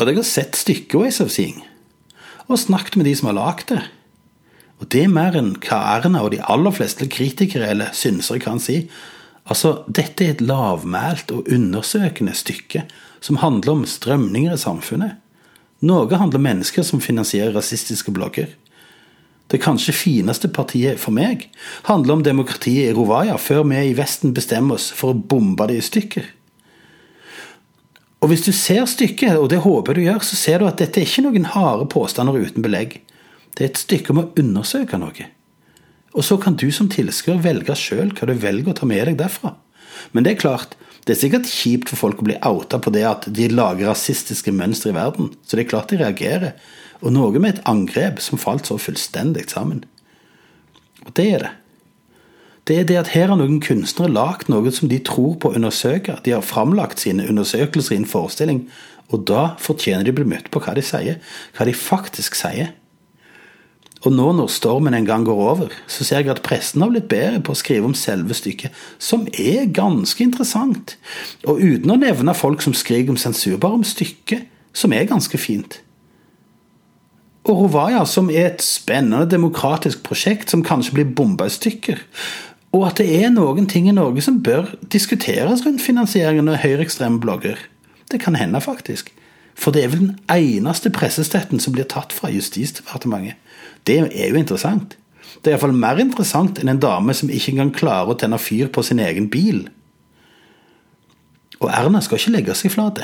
at 0.00 0.08
jeg 0.08 0.16
har 0.16 0.24
sett 0.24 0.56
stykket 0.56 0.96
Ways 0.96 1.18
of 1.20 1.28
Seeing, 1.34 1.58
og 2.48 2.56
snakket 2.58 2.96
med 2.96 3.04
de 3.04 3.12
som 3.18 3.28
har 3.28 3.36
lagd 3.36 3.66
det. 3.74 3.82
Og 4.80 4.88
det 4.90 5.02
er 5.04 5.12
mer 5.12 5.36
enn 5.36 5.52
hva 5.60 5.82
Erna 5.98 6.22
og 6.24 6.32
de 6.32 6.40
aller 6.40 6.72
fleste 6.72 7.10
kritikere 7.12 7.68
eller 7.74 7.92
synsere 7.94 8.40
kan 8.40 8.62
si. 8.62 8.86
Altså, 9.44 9.82
dette 9.84 10.24
er 10.24 10.32
et 10.32 10.40
lavmælt 10.40 11.34
og 11.34 11.52
undersøkende 11.52 12.32
stykke 12.34 12.86
som 13.20 13.42
handler 13.44 13.76
om 13.76 13.84
strømninger 13.86 14.56
i 14.56 14.64
samfunnet. 14.64 15.20
Noe 15.84 16.08
handler 16.16 16.40
om 16.40 16.48
mennesker 16.48 16.86
som 16.88 17.04
finansierer 17.04 17.52
rasistiske 17.52 18.14
blogger. 18.16 18.48
det 19.52 19.60
kanskje 19.60 19.92
fineste 19.92 20.48
partiet 20.48 20.96
for 20.98 21.12
meg, 21.12 21.50
handler 21.84 22.14
om 22.14 22.22
demokratiet 22.24 22.88
i 22.88 22.92
Rovaya, 22.96 23.36
før 23.36 23.66
vi 23.68 23.90
i 23.90 23.92
Vesten 23.92 24.32
bestemmer 24.32 24.74
oss 24.80 24.88
for 24.90 25.12
å 25.12 25.18
bombe 25.28 25.66
det 25.68 25.76
i 25.76 25.84
stykker. 25.84 26.24
Og 28.22 28.30
Hvis 28.30 28.44
du 28.46 28.52
ser 28.54 28.84
stykket, 28.86 29.34
og 29.34 29.48
det 29.50 29.64
håper 29.64 29.98
du 29.98 30.04
gjør, 30.04 30.22
så 30.22 30.36
ser 30.38 30.62
du 30.62 30.68
at 30.68 30.78
dette 30.78 31.00
er 31.00 31.08
ikke 31.08 31.24
noen 31.24 31.48
harde 31.56 31.88
påstander 31.90 32.38
uten 32.38 32.62
belegg. 32.62 33.00
Det 33.58 33.64
er 33.64 33.72
et 33.72 33.80
stykke 33.82 34.14
om 34.14 34.20
å 34.22 34.28
undersøke 34.38 34.98
noe. 35.00 35.26
Og 36.14 36.24
så 36.24 36.36
kan 36.38 36.54
du 36.60 36.68
som 36.70 36.90
tilskuer 36.92 37.40
velge 37.42 37.74
sjøl 37.74 38.12
hva 38.14 38.28
du 38.28 38.36
velger 38.38 38.70
å 38.70 38.76
ta 38.78 38.86
med 38.86 39.08
deg 39.08 39.18
derfra. 39.18 39.56
Men 40.14 40.22
det 40.22 40.36
er 40.36 40.42
klart, 40.44 40.76
det 41.02 41.16
er 41.16 41.20
sikkert 41.22 41.50
kjipt 41.50 41.90
for 41.90 41.98
folk 41.98 42.22
å 42.22 42.28
bli 42.28 42.38
outa 42.46 42.78
på 42.78 42.92
det 42.94 43.02
at 43.08 43.26
de 43.34 43.48
lager 43.50 43.90
rasistiske 43.90 44.54
mønstre 44.54 44.92
i 44.92 44.96
verden, 44.96 45.32
så 45.42 45.58
det 45.58 45.64
er 45.64 45.72
klart 45.72 45.90
de 45.90 45.98
reagerer. 45.98 46.54
Og 47.02 47.10
noe 47.16 47.42
med 47.42 47.56
et 47.56 47.64
angrep 47.66 48.22
som 48.22 48.38
falt 48.38 48.70
så 48.70 48.78
fullstendig 48.78 49.48
sammen. 49.50 49.82
Og 51.02 51.10
det 51.18 51.26
er 51.26 51.46
det. 51.48 51.52
Det 52.68 52.76
er 52.78 52.84
det 52.86 52.98
at 53.00 53.10
her 53.16 53.32
har 53.32 53.38
noen 53.40 53.58
kunstnere 53.62 54.12
lagd 54.12 54.50
noe 54.52 54.70
som 54.70 54.90
de 54.90 55.00
tror 55.02 55.34
på 55.42 55.50
å 55.50 55.56
undersøke. 55.58 56.20
De 56.22 56.34
har 56.36 56.44
framlagt 56.46 57.02
sine 57.02 57.26
undersøkelser 57.26 57.96
i 57.96 58.02
en 58.02 58.06
forestilling, 58.06 58.62
og 59.10 59.24
da 59.28 59.48
fortjener 59.60 60.06
de 60.06 60.14
å 60.14 60.18
bli 60.20 60.28
møtt 60.30 60.46
på 60.52 60.62
hva 60.62 60.76
de 60.78 60.84
sier. 60.86 61.18
Hva 61.56 61.66
de 61.66 61.74
faktisk 61.76 62.38
sier. 62.38 62.70
Og 64.02 64.14
nå 64.14 64.32
når 64.34 64.50
stormen 64.50 64.96
en 64.98 65.06
gang 65.06 65.26
går 65.26 65.40
over, 65.42 65.74
så 65.90 66.06
ser 66.06 66.22
jeg 66.22 66.32
at 66.32 66.42
pressen 66.42 66.82
har 66.82 66.90
blitt 66.90 67.10
bedre 67.10 67.42
på 67.44 67.54
å 67.54 67.58
skrive 67.58 67.86
om 67.86 67.94
selve 67.98 68.34
stykket, 68.34 68.74
som 68.98 69.28
er 69.30 69.68
ganske 69.74 70.24
interessant. 70.24 70.96
Og 71.46 71.62
uten 71.62 71.94
å 71.94 72.00
nevne 72.00 72.34
folk 72.34 72.64
som 72.64 72.74
skriker 72.74 73.14
om 73.14 73.20
sensur, 73.20 73.60
bare 73.62 73.78
om 73.78 73.86
stykket, 73.86 74.48
som 74.74 74.94
er 74.96 75.06
ganske 75.10 75.38
fint. 75.38 75.78
Og 77.42 77.64
Rovaya, 77.64 78.04
som 78.06 78.30
er 78.30 78.52
et 78.52 78.62
spennende 78.62 79.26
demokratisk 79.30 80.02
prosjekt 80.06 80.50
som 80.50 80.62
kanskje 80.66 80.96
blir 80.98 81.14
bomba 81.14 81.46
i 81.50 81.54
stykker. 81.54 82.02
Og 82.72 82.86
at 82.88 83.00
det 83.02 83.08
er 83.20 83.32
noen 83.32 83.66
ting 83.68 83.88
i 83.88 83.94
Norge 83.94 84.24
som 84.24 84.40
bør 84.44 84.72
diskuteres 84.92 85.64
rundt 85.66 85.84
finansieringen 85.84 86.48
av 86.48 86.62
høyreekstreme 86.62 87.20
blogger. 87.20 87.58
Det 88.08 88.20
kan 88.22 88.36
hende, 88.36 88.60
faktisk. 88.64 89.12
For 89.54 89.74
det 89.74 89.84
er 89.84 89.92
vel 89.92 90.06
den 90.06 90.18
eneste 90.32 90.90
pressestøtten 90.92 91.60
som 91.60 91.76
blir 91.76 91.88
tatt 91.88 92.14
fra 92.16 92.30
Justisdepartementet. 92.32 93.36
Det 93.84 93.98
er 94.00 94.30
jo 94.30 94.40
interessant. 94.40 94.96
Det 95.42 95.50
er 95.50 95.56
iallfall 95.56 95.74
mer 95.76 96.00
interessant 96.00 96.60
enn 96.60 96.70
en 96.70 96.80
dame 96.80 97.14
som 97.16 97.30
ikke 97.32 97.52
engang 97.52 97.72
klarer 97.74 98.12
å 98.12 98.18
tenne 98.18 98.38
fyr 98.40 98.70
på 98.72 98.84
sin 98.86 99.00
egen 99.02 99.28
bil. 99.32 99.66
Og 101.60 101.68
Erna 101.70 102.00
skal 102.02 102.20
ikke 102.20 102.34
legge 102.36 102.56
seg 102.58 102.72
flat. 102.74 103.02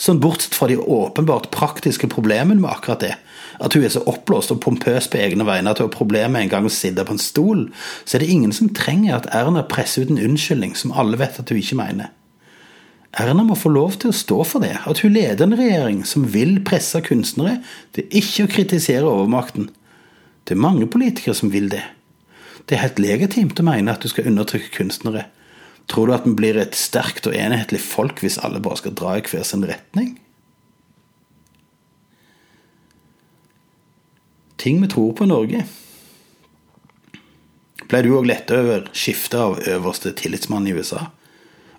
Sånn 0.00 0.20
bortsett 0.22 0.56
fra 0.56 0.70
de 0.70 0.78
åpenbart 0.80 1.50
praktiske 1.52 2.08
problemene 2.08 2.62
med 2.62 2.70
akkurat 2.70 3.02
det, 3.04 3.14
at 3.60 3.76
hun 3.76 3.84
er 3.84 3.92
så 3.92 4.02
oppblåst 4.08 4.54
og 4.54 4.62
pompøs 4.64 5.10
på 5.12 5.20
egne 5.20 5.44
vegne 5.48 5.72
at 5.72 5.80
hun 5.80 5.90
har 5.90 5.96
problemer 5.96 6.32
med 6.32 6.46
en 6.46 6.52
gang 6.54 6.68
å 6.68 6.72
sitte 6.72 7.04
på 7.04 7.16
en 7.16 7.22
stol, 7.22 7.66
så 8.04 8.16
er 8.16 8.24
det 8.24 8.30
ingen 8.32 8.54
som 8.56 8.72
trenger 8.76 9.18
at 9.18 9.28
Erna 9.36 9.66
presser 9.68 10.06
ut 10.06 10.14
en 10.14 10.22
unnskyldning 10.30 10.72
som 10.78 10.94
alle 10.96 11.20
vet 11.20 11.38
at 11.42 11.52
hun 11.52 11.60
ikke 11.60 11.78
mener. 11.80 12.14
Erna 13.20 13.42
må 13.42 13.56
få 13.58 13.72
lov 13.74 13.98
til 13.98 14.12
å 14.12 14.16
stå 14.16 14.38
for 14.46 14.62
det, 14.62 14.76
at 14.86 15.02
hun 15.02 15.12
leder 15.16 15.44
en 15.44 15.58
regjering 15.58 16.04
som 16.06 16.28
vil 16.30 16.60
presse 16.66 17.00
kunstnere 17.04 17.58
til 17.96 18.06
ikke 18.20 18.46
å 18.46 18.52
kritisere 18.54 19.10
overmakten, 19.10 19.68
det 20.46 20.56
er 20.56 20.62
mange 20.62 20.86
politikere 20.90 21.36
som 21.36 21.52
vil 21.52 21.68
det. 21.70 21.82
Det 22.66 22.76
er 22.76 22.84
helt 22.84 23.02
legitimt 23.02 23.60
å 23.60 23.66
mene 23.66 23.92
at 23.92 24.02
du 24.02 24.10
skal 24.10 24.26
undertrykke 24.30 24.72
kunstnere. 24.74 25.26
Tror 25.90 26.08
du 26.08 26.14
at 26.14 26.26
vi 26.26 26.32
blir 26.38 26.58
et 26.58 26.74
sterkt 26.78 27.28
og 27.30 27.36
enhetlig 27.38 27.78
folk 27.82 28.22
hvis 28.22 28.38
alle 28.42 28.62
bare 28.62 28.80
skal 28.80 28.96
dra 28.98 29.16
i 29.18 29.24
hver 29.26 29.46
sin 29.46 29.66
retning? 29.66 30.16
Ting 34.60 34.82
vi 34.82 34.90
tror 34.92 35.14
på 35.16 35.24
i 35.24 35.30
Norge. 35.30 35.64
Ble 37.90 38.02
du 38.04 38.12
òg 38.14 38.28
letta 38.28 38.60
over 38.60 38.90
skiftet 38.94 39.40
av 39.40 39.56
øverste 39.64 40.12
tillitsmann 40.18 40.68
i 40.68 40.74
USA? 40.76 41.08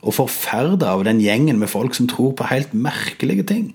Og 0.01 0.17
forferda 0.17 0.89
av 0.95 1.05
den 1.05 1.21
gjengen 1.21 1.61
med 1.61 1.69
folk 1.69 1.93
som 1.95 2.09
tror 2.09 2.33
på 2.35 2.49
helt 2.49 2.73
merkelige 2.73 3.45
ting? 3.51 3.67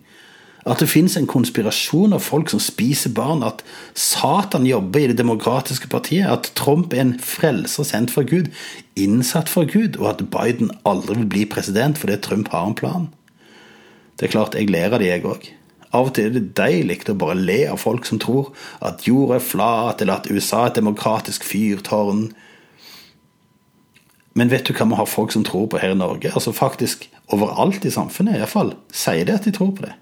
At 0.66 0.82
det 0.82 0.88
finnes 0.90 1.14
en 1.14 1.28
konspirasjon 1.30 2.16
av 2.16 2.24
folk 2.26 2.50
som 2.50 2.58
spiser 2.58 3.12
barn, 3.14 3.44
at 3.46 3.62
Satan 3.94 4.66
jobber 4.66 5.04
i 5.04 5.06
Det 5.12 5.20
demokratiske 5.20 5.86
partiet, 5.88 6.26
at 6.26 6.50
Trump 6.58 6.92
er 6.92 7.04
en 7.04 7.18
frelser 7.22 7.86
sendt 7.86 8.10
fra 8.10 8.26
Gud, 8.26 8.50
innsatt 8.98 9.48
fra 9.48 9.62
Gud, 9.62 9.96
og 10.02 10.08
at 10.10 10.24
Biden 10.26 10.74
aldri 10.84 11.20
vil 11.20 11.30
bli 11.30 11.44
president 11.46 11.98
fordi 11.98 12.18
Trump 12.18 12.50
har 12.50 12.66
en 12.66 12.74
plan. 12.74 13.06
Det 14.18 14.26
er 14.26 14.34
klart 14.34 14.58
jeg 14.58 14.68
ler 14.72 14.90
av 14.90 14.98
det, 14.98 15.12
jeg 15.12 15.22
òg. 15.22 15.46
Av 15.94 16.08
og 16.08 16.14
til 16.16 16.30
er 16.30 16.34
det 16.34 16.56
deilig 16.58 17.02
å 17.12 17.18
bare 17.18 17.38
le 17.38 17.60
av 17.70 17.78
folk 17.82 18.08
som 18.08 18.18
tror 18.22 18.50
at 18.84 19.06
jorda 19.06 19.38
er 19.38 19.44
flat, 19.44 20.02
eller 20.02 20.18
at 20.18 20.30
USA 20.30 20.64
er 20.64 20.72
et 20.72 20.80
demokratisk 20.80 21.46
fyrtårn. 21.46 22.30
Men 24.36 24.50
vet 24.52 24.66
du 24.66 24.74
hva 24.76 24.88
vi 24.90 24.98
har 24.98 25.08
folk 25.08 25.32
som 25.32 25.46
tror 25.46 25.70
på 25.70 25.80
her 25.80 25.94
i 25.94 26.00
Norge? 26.00 26.32
Altså 26.34 26.52
faktisk 26.52 27.06
overalt 27.32 27.86
i 27.86 27.94
samfunnet 27.94 28.40
iallfall, 28.40 28.74
sier 28.92 29.24
de 29.24 29.38
at 29.38 29.46
de 29.46 29.54
tror 29.54 29.72
på 29.76 29.86
det 29.86 29.94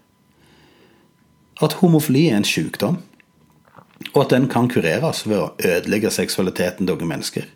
at 1.62 1.76
homofili 1.80 2.28
er 2.28 2.40
en 2.40 2.46
sykdom, 2.46 2.98
og 4.12 4.24
at 4.24 4.32
den 4.34 4.48
kan 4.50 4.68
kureres 4.70 5.24
ved 5.28 5.38
å 5.38 5.52
ødelegge 5.62 6.10
seksualiteten 6.12 6.86
til 6.86 6.96
unge 6.96 7.08
mennesker. 7.08 7.46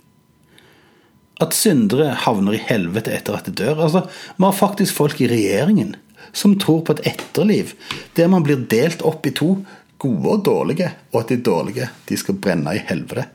At 1.42 1.54
syndere 1.54 2.14
havner 2.24 2.56
i 2.56 2.62
helvete 2.62 3.12
etter 3.14 3.36
at 3.38 3.46
de 3.46 3.54
dør. 3.54 3.84
Altså, 3.84 4.06
Vi 4.36 4.44
har 4.44 4.52
faktisk 4.52 4.94
folk 4.94 5.20
i 5.20 5.28
regjeringen 5.30 5.96
som 6.32 6.56
tror 6.60 6.84
på 6.84 6.96
et 6.96 7.06
etterliv 7.14 7.74
der 8.18 8.30
man 8.32 8.44
blir 8.46 8.66
delt 8.70 9.04
opp 9.06 9.26
i 9.26 9.34
to, 9.34 9.56
gode 9.98 10.30
og 10.30 10.44
dårlige, 10.46 10.92
og 11.12 11.24
at 11.24 11.32
de 11.32 11.40
dårlige 11.42 11.88
de 12.08 12.16
skal 12.18 12.38
brenne 12.38 12.76
i 12.76 12.84
helvete. 12.86 13.26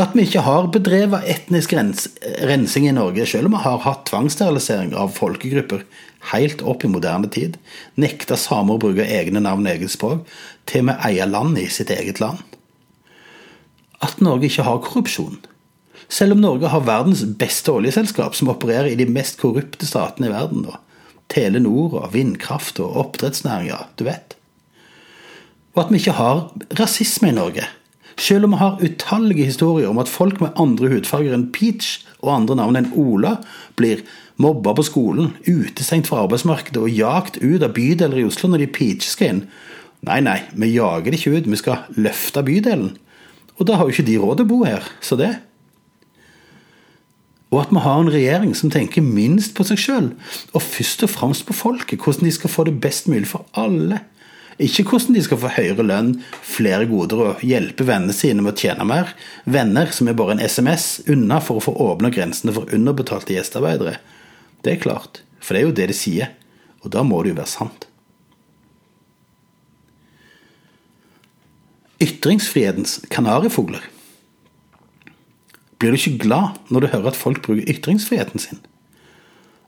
At 0.00 0.14
vi 0.16 0.24
ikke 0.24 0.44
har 0.46 0.70
bedrevet 0.72 1.26
etnisk 1.28 1.74
rensing 1.76 2.86
i 2.88 2.94
Norge, 2.96 3.26
selv 3.28 3.50
om 3.50 3.58
vi 3.58 3.64
har 3.66 3.82
hatt 3.84 4.06
tvangssterilisering 4.08 4.94
av 4.96 5.12
folkegrupper 5.12 5.82
helt 6.30 6.62
opp 6.64 6.86
i 6.86 6.88
moderne 6.88 7.28
tid, 7.28 7.58
nekta 8.00 8.38
samer 8.40 8.78
å 8.78 8.80
bruke 8.80 9.04
egne 9.04 9.42
navn 9.44 9.66
og 9.66 9.74
eget 9.74 9.92
språk, 9.92 10.24
til 10.70 10.86
vi 10.88 10.96
eier 11.10 11.28
land 11.28 11.60
i 11.60 11.66
sitt 11.68 11.92
eget 11.92 12.22
land. 12.22 12.40
At 14.02 14.22
Norge 14.24 14.48
ikke 14.48 14.64
har 14.64 14.80
korrupsjon. 14.86 15.42
Selv 16.12 16.38
om 16.38 16.40
Norge 16.40 16.72
har 16.72 16.86
verdens 16.88 17.26
beste 17.40 17.72
oljeselskap, 17.72 18.34
som 18.36 18.50
opererer 18.52 18.90
i 18.92 18.98
de 18.98 19.06
mest 19.08 19.38
korrupte 19.42 19.86
statene 19.88 20.30
i 20.30 20.32
verden. 20.32 20.64
Telenor 21.32 21.98
og 22.02 22.12
vindkraft 22.14 22.80
og 22.84 22.96
oppdrettsnæringer, 23.06 23.88
du 23.98 24.04
vet. 24.08 24.36
Og 25.72 25.86
at 25.86 25.92
vi 25.92 26.02
ikke 26.02 26.18
har 26.18 26.50
rasisme 26.78 27.32
i 27.32 27.36
Norge 27.36 27.64
selv 28.20 28.46
om 28.46 28.54
vi 28.54 28.60
har 28.60 28.80
utallige 28.82 29.48
historier 29.48 29.88
om 29.88 29.98
at 29.98 30.10
folk 30.10 30.40
med 30.40 30.56
andre 30.60 30.90
hudfarger 30.92 31.34
enn 31.34 31.48
Peach 31.54 32.02
og 32.20 32.32
andre 32.34 32.58
navn 32.60 32.78
enn 32.78 32.90
Ola 32.98 33.36
blir 33.78 34.02
mobba 34.42 34.74
på 34.76 34.84
skolen, 34.86 35.32
utestengt 35.46 36.08
fra 36.10 36.24
arbeidsmarkedet 36.24 36.80
og 36.80 36.92
jagt 36.92 37.38
ut 37.42 37.62
av 37.62 37.74
bydeler 37.76 38.22
i 38.22 38.26
Oslo 38.26 38.50
når 38.50 38.64
de 38.64 38.72
Peach 38.74 39.08
skal 39.08 39.32
inn. 39.32 39.44
Nei, 40.06 40.18
nei, 40.24 40.40
vi 40.58 40.72
jager 40.74 41.12
de 41.12 41.18
ikke 41.18 41.36
ut, 41.36 41.48
vi 41.50 41.60
skal 41.60 41.86
løfte 41.94 42.42
bydelen. 42.46 42.96
Og 43.60 43.68
da 43.68 43.78
har 43.78 43.86
jo 43.86 43.94
ikke 43.94 44.08
de 44.08 44.18
råd 44.18 44.42
å 44.42 44.48
bo 44.48 44.62
her, 44.66 44.86
så 45.04 45.18
det. 45.20 45.34
Og 47.52 47.58
at 47.60 47.72
vi 47.74 47.82
har 47.84 48.00
en 48.00 48.10
regjering 48.12 48.54
som 48.56 48.72
tenker 48.72 49.04
minst 49.04 49.52
på 49.56 49.66
seg 49.68 49.80
sjøl, 49.80 50.08
og 50.56 50.64
først 50.64 51.04
og 51.04 51.12
fremst 51.12 51.44
på 51.48 51.56
folket, 51.56 52.00
hvordan 52.00 52.24
de 52.24 52.32
skal 52.32 52.52
få 52.52 52.64
det 52.68 52.78
best 52.80 53.10
mulig 53.12 53.28
for 53.28 53.44
alle. 53.52 54.00
Ikke 54.62 54.86
hvordan 54.88 55.16
de 55.16 55.24
skal 55.24 55.40
få 55.42 55.50
høyere 55.52 55.84
lønn, 55.84 56.14
flere 56.44 56.88
goder 56.88 57.20
og 57.26 57.44
hjelpe 57.44 57.84
vennene 57.88 58.16
sine 58.16 58.44
med 58.44 58.54
å 58.54 58.62
tjene 58.64 58.88
mer. 58.88 59.12
Venner 59.44 59.92
som 59.92 60.08
er 60.08 60.16
bare 60.16 60.38
en 60.38 60.44
SMS 60.44 61.02
unna 61.12 61.42
for 61.44 61.60
å 61.60 61.66
få 61.68 61.76
åpna 61.90 62.12
grensene 62.14 62.56
for 62.56 62.72
underbetalte 62.72 63.36
gjestearbeidere. 63.36 63.98
Det 64.64 64.76
er 64.76 64.84
klart, 64.84 65.20
for 65.42 65.52
det 65.52 65.62
er 65.62 65.68
jo 65.68 65.76
det 65.76 65.88
de 65.92 65.96
sier, 65.96 66.36
og 66.80 66.92
da 66.96 67.04
må 67.04 67.20
det 67.20 67.34
jo 67.34 67.40
være 67.42 67.52
sant. 67.52 67.88
Ytringsfrihetens 72.02 73.02
kanarifugler. 73.12 73.84
Blir 75.82 75.90
du 75.90 75.98
ikke 75.98 76.28
glad 76.28 76.60
når 76.70 76.84
du 76.84 76.92
hører 76.92 77.10
at 77.10 77.18
folk 77.18 77.42
bruker 77.42 77.66
ytringsfriheten 77.66 78.38
sin? 78.38 78.62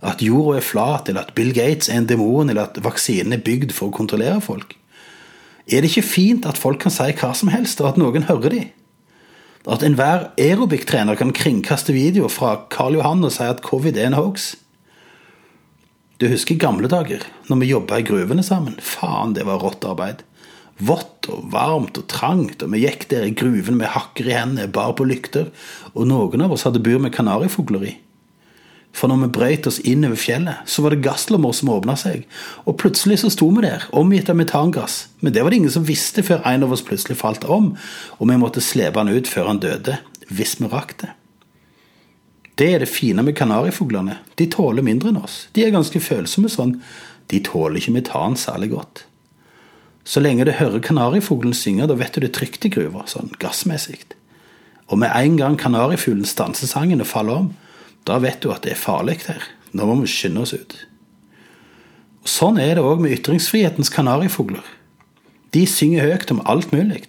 at 0.05 0.22
jorda 0.22 0.59
er 0.59 0.64
flat, 0.64 1.09
eller 1.09 1.24
at 1.24 1.35
Bill 1.37 1.53
Gates 1.57 1.88
er 1.88 2.00
en 2.03 2.09
demon, 2.09 2.50
eller 2.50 2.68
at 2.68 2.81
vaksinen 2.85 3.37
er 3.37 3.44
bygd 3.44 3.72
for 3.74 3.88
å 3.88 3.96
kontrollere 3.96 4.40
folk? 4.44 4.77
Er 5.64 5.81
det 5.81 5.92
ikke 5.92 6.05
fint 6.05 6.48
at 6.48 6.61
folk 6.61 6.83
kan 6.83 6.92
si 6.92 7.09
hva 7.16 7.33
som 7.37 7.53
helst, 7.53 7.81
og 7.81 7.94
at 7.94 8.00
noen 8.00 8.29
hører 8.29 8.53
de? 8.53 8.64
At 9.64 9.85
enhver 9.87 10.29
aerobic-trener 10.37 11.16
kan 11.16 11.33
kringkaste 11.33 11.94
videoer 11.96 12.33
fra 12.33 12.53
Karl 12.72 12.98
Johan 12.98 13.24
og 13.24 13.33
si 13.33 13.46
at 13.48 13.64
covid 13.64 13.96
er 13.96 14.11
en 14.11 14.18
hoax? 14.18 14.53
Du 16.20 16.29
husker 16.29 16.61
gamle 16.61 16.88
dager, 16.92 17.24
når 17.48 17.62
vi 17.62 17.70
jobba 17.72 17.98
i 17.98 18.05
gruvene 18.07 18.44
sammen? 18.44 18.77
Faen, 18.77 19.33
det 19.35 19.48
var 19.48 19.64
rått 19.64 19.87
arbeid. 19.88 20.20
Vått 20.83 21.29
og 21.31 21.51
varmt 21.53 21.99
og 22.01 22.09
trangt, 22.11 22.63
og 22.65 22.73
vi 22.73 22.83
gikk 22.83 23.07
der 23.13 23.29
i 23.29 23.35
gruven 23.37 23.79
med 23.79 23.93
hakker 23.95 24.27
i 24.27 24.35
hendene, 24.35 24.71
bar 24.71 24.97
på 24.99 25.07
lykter, 25.07 25.53
og 25.95 26.09
noen 26.11 26.43
av 26.43 26.55
oss 26.57 26.67
hadde 26.67 26.83
bur 26.83 26.99
med 27.03 27.15
kanarifugler 27.15 27.87
i. 27.87 27.95
For 28.95 29.11
når 29.11 29.25
vi 29.25 29.31
brøyt 29.35 29.67
oss 29.67 29.81
inn 29.83 30.07
over 30.07 30.19
fjellet, 30.19 30.67
så 30.71 30.85
var 30.85 30.95
det 30.95 31.03
gasslommer 31.03 31.55
som 31.55 31.73
åpna 31.75 31.97
seg, 31.99 32.27
og 32.63 32.79
plutselig 32.79 33.21
så 33.23 33.31
sto 33.35 33.49
vi 33.55 33.65
der, 33.67 33.87
omgitt 33.95 34.31
av 34.31 34.39
metangass, 34.39 35.09
men 35.23 35.35
det 35.35 35.43
var 35.43 35.51
det 35.51 35.63
ingen 35.63 35.75
som 35.75 35.87
visste 35.87 36.23
før 36.27 36.45
en 36.47 36.67
av 36.67 36.75
oss 36.75 36.85
plutselig 36.87 37.19
falt 37.19 37.47
om, 37.51 37.73
og 38.19 38.31
vi 38.31 38.39
måtte 38.39 38.63
slepe 38.63 39.03
han 39.03 39.11
ut 39.11 39.31
før 39.31 39.51
han 39.51 39.63
døde, 39.63 39.99
hvis 40.31 40.61
vi 40.61 40.71
rakk 40.71 40.95
det. 41.03 41.11
Det 42.55 42.69
er 42.71 42.85
det 42.85 42.91
fine 42.91 43.23
med 43.27 43.35
kanarifuglene, 43.35 44.21
de 44.39 44.47
tåler 44.51 44.87
mindre 44.87 45.11
enn 45.11 45.23
oss, 45.23 45.49
de 45.55 45.67
er 45.67 45.75
ganske 45.75 46.03
følsomme 46.03 46.51
sånn, 46.51 46.77
de 47.31 47.43
tåler 47.43 47.81
ikke 47.81 47.97
metan 47.97 48.39
særlig 48.39 48.71
godt. 48.77 49.09
Så 50.05 50.21
lenge 50.21 50.45
du 50.45 50.53
hører 50.53 50.83
kanarifuglen 50.85 51.55
synge, 51.57 51.88
da 51.88 51.97
vet 51.97 52.14
du 52.14 52.21
det 52.21 52.31
er 52.31 52.38
trygt 52.38 52.67
i 52.69 52.73
gruva, 52.73 53.07
sånn 53.09 53.33
gassmessig. 53.40 54.03
Og 54.93 55.01
med 55.01 55.12
en 55.17 55.38
gang 55.40 55.57
kanarifuglen 55.57 56.29
stanser 56.29 56.69
sangen 56.69 57.01
og 57.01 57.09
faller 57.09 57.45
om, 57.45 57.53
da 58.05 58.19
vet 58.21 58.43
du 58.45 58.51
at 58.53 58.67
det 58.67 58.75
er 58.75 58.81
farlig 58.81 59.23
her. 59.25 59.40
Nå 59.73 59.88
må 59.88 59.97
vi 60.03 60.11
skynde 60.12 60.45
oss 60.45 60.53
ut. 60.53 60.77
Og 62.25 62.31
Sånn 62.31 62.61
er 62.61 62.77
det 62.77 62.85
òg 62.85 63.01
med 63.05 63.17
ytringsfrihetens 63.17 63.90
kanarifugler. 63.93 64.64
De 65.57 65.64
synger 65.69 66.05
høyt 66.09 66.33
om 66.35 66.43
alt 66.51 66.73
mulig. 66.75 67.07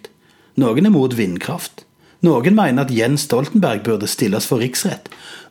Noen 0.56 0.88
er 0.88 0.94
mot 0.94 1.12
vindkraft. 1.12 1.84
Noen 2.24 2.56
mener 2.56 2.86
at 2.86 2.92
Jens 2.94 3.26
Stoltenberg 3.26 3.84
burde 3.84 4.08
stilles 4.08 4.48
for 4.48 4.62
riksrett. 4.62 5.10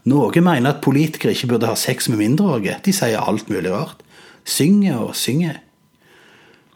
Noen 0.09 0.45
mener 0.45 0.73
at 0.73 0.81
politikere 0.85 1.35
ikke 1.35 1.53
burde 1.53 1.69
ha 1.69 1.77
sex 1.77 2.09
med 2.09 2.21
mindreårige. 2.23 2.79
De 2.85 2.93
sier 2.93 3.21
alt 3.21 3.49
mulig 3.53 3.73
rart. 3.73 4.01
Synger 4.45 5.01
og 5.07 5.15
synger. 5.17 5.61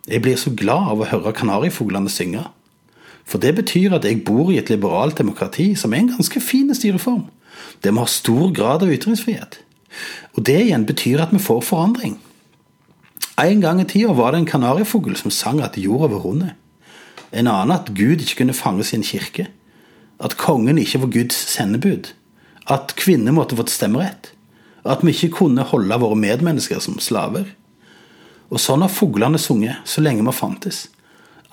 Jeg 0.09 0.23
blir 0.25 0.37
så 0.41 0.49
glad 0.57 0.89
av 0.93 1.01
å 1.03 1.07
høre 1.11 1.35
kanarifuglene 1.37 2.09
synge. 2.09 2.47
For 3.29 3.41
det 3.41 3.51
betyr 3.59 3.93
at 3.93 4.07
jeg 4.07 4.23
bor 4.25 4.49
i 4.49 4.57
et 4.57 4.71
liberalt 4.73 5.19
demokrati 5.19 5.75
som 5.77 5.93
er 5.93 6.01
en 6.01 6.15
ganske 6.15 6.41
fin 6.41 6.71
styreform. 6.73 7.27
Det 7.83 7.93
må 7.93 8.07
ha 8.07 8.09
stor 8.09 8.49
grad 8.55 8.85
av 8.85 8.89
ytringsfrihet. 8.89 9.59
Og 10.33 10.45
det 10.49 10.57
igjen 10.63 10.87
betyr 10.89 11.21
at 11.21 11.35
vi 11.35 11.41
får 11.43 11.61
forandring. 11.67 12.17
En 13.39 13.61
gang 13.61 13.81
i 13.81 13.85
tida 13.87 14.15
var 14.17 14.33
det 14.33 14.41
en 14.41 14.49
kanarifugl 14.49 15.13
som 15.19 15.31
sang 15.31 15.61
at 15.63 15.77
jorda 15.77 16.09
var 16.15 16.25
rund. 16.25 16.49
En 17.29 17.47
annen 17.47 17.75
at 17.75 17.93
Gud 17.93 18.23
ikke 18.23 18.41
kunne 18.41 18.57
fange 18.57 18.83
sin 18.83 19.05
kirke. 19.05 19.45
At 20.19 20.35
kongen 20.41 20.81
ikke 20.81 21.03
var 21.05 21.13
Guds 21.13 21.37
sendebud. 21.53 22.11
At 22.65 22.95
kvinner 22.97 23.35
måtte 23.35 23.55
fått 23.59 23.71
stemmerett. 23.71 24.33
At 24.83 25.05
vi 25.05 25.13
ikke 25.13 25.35
kunne 25.43 25.69
holde 25.69 26.01
våre 26.01 26.17
medmennesker 26.17 26.81
som 26.81 26.97
slaver. 26.99 27.53
Og 28.49 28.61
sånn 28.61 28.81
har 28.85 28.93
fuglene 28.93 29.39
sunget 29.41 29.85
så 29.87 30.01
lenge 30.01 30.25
vi 30.25 30.35
fantes. 30.35 30.87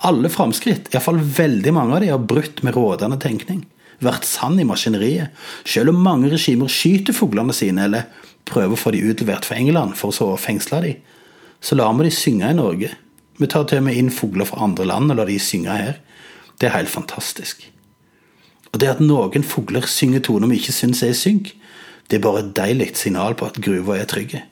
Alle 0.05 0.29
framskritt, 0.29 0.91
iallfall 0.93 1.17
veldig 1.19 1.73
mange 1.73 1.95
av 1.95 2.03
de, 2.03 2.11
har 2.13 2.29
brutt 2.33 2.63
med 2.65 2.77
rådende 2.77 3.19
tenkning 3.21 3.65
vært 4.03 4.27
sann 4.29 4.59
i 4.61 4.65
maskineriet, 4.67 5.33
selv 5.65 5.93
om 5.93 6.03
mange 6.05 6.29
regimer 6.31 6.69
skyter 6.71 7.15
fuglene 7.17 7.55
sine 7.55 7.87
eller 7.87 8.25
prøver 8.47 8.75
å 8.75 8.79
få 8.79 8.93
de 8.93 9.03
utlevert 9.09 9.47
fra 9.47 9.57
England 9.57 9.97
for 9.99 10.15
så 10.15 10.31
å 10.33 10.39
fengsle 10.39 10.81
de, 10.83 10.93
så 11.61 11.77
lar 11.77 11.95
vi 11.97 12.07
de 12.07 12.13
synge 12.13 12.51
i 12.51 12.57
Norge. 12.57 12.91
Vi 13.37 13.49
tar 13.49 13.65
til 13.69 13.81
og 13.81 13.87
med 13.87 13.97
inn 13.97 14.13
fugler 14.13 14.47
fra 14.49 14.61
andre 14.65 14.85
land 14.87 15.11
og 15.11 15.19
lar 15.19 15.29
de 15.29 15.39
synge 15.41 15.73
her. 15.73 15.97
Det 16.57 16.69
er 16.69 16.77
helt 16.77 16.93
fantastisk. 16.93 17.65
Og 18.73 18.79
det 18.81 18.91
at 18.91 19.01
noen 19.01 19.45
fugler 19.45 19.87
synger 19.89 20.23
toner 20.25 20.49
vi 20.51 20.59
ikke 20.61 20.75
syns 20.75 21.03
er 21.05 21.17
synk, 21.17 21.53
det 22.07 22.19
er 22.19 22.23
bare 22.23 22.43
et 22.43 22.53
deilig 22.55 22.93
signal 22.95 23.35
på 23.37 23.49
at 23.49 23.59
gruva 23.61 23.97
er 23.97 24.07
trygge. 24.09 24.43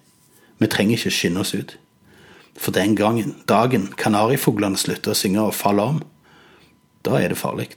Vi 0.60 0.70
trenger 0.72 0.98
ikke 0.98 1.14
skynde 1.14 1.44
oss 1.44 1.54
ut. 1.56 1.76
For 2.56 2.72
den 2.72 2.96
gangen, 2.96 3.36
dagen 3.48 3.90
kanarifuglene 4.00 4.80
slutter 4.80 5.12
å 5.12 5.18
synge 5.18 5.44
og 5.44 5.56
faller 5.58 5.96
om, 5.96 6.02
da 7.06 7.20
er 7.20 7.34
det 7.34 7.40
farlig. 7.40 7.70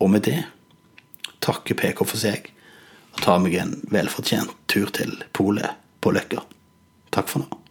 Og 0.00 0.10
med 0.10 0.24
det 0.28 0.40
takker 1.44 1.76
PK 1.76 2.04
for 2.06 2.20
seg 2.20 2.50
og 3.14 3.20
tar 3.24 3.42
meg 3.42 3.58
en 3.60 3.76
velfortjent 3.92 4.54
tur 4.70 4.90
til 4.94 5.18
polet 5.36 5.76
på 6.02 6.14
Løkka. 6.14 6.42
Takk 7.14 7.30
for 7.30 7.44
nå. 7.44 7.63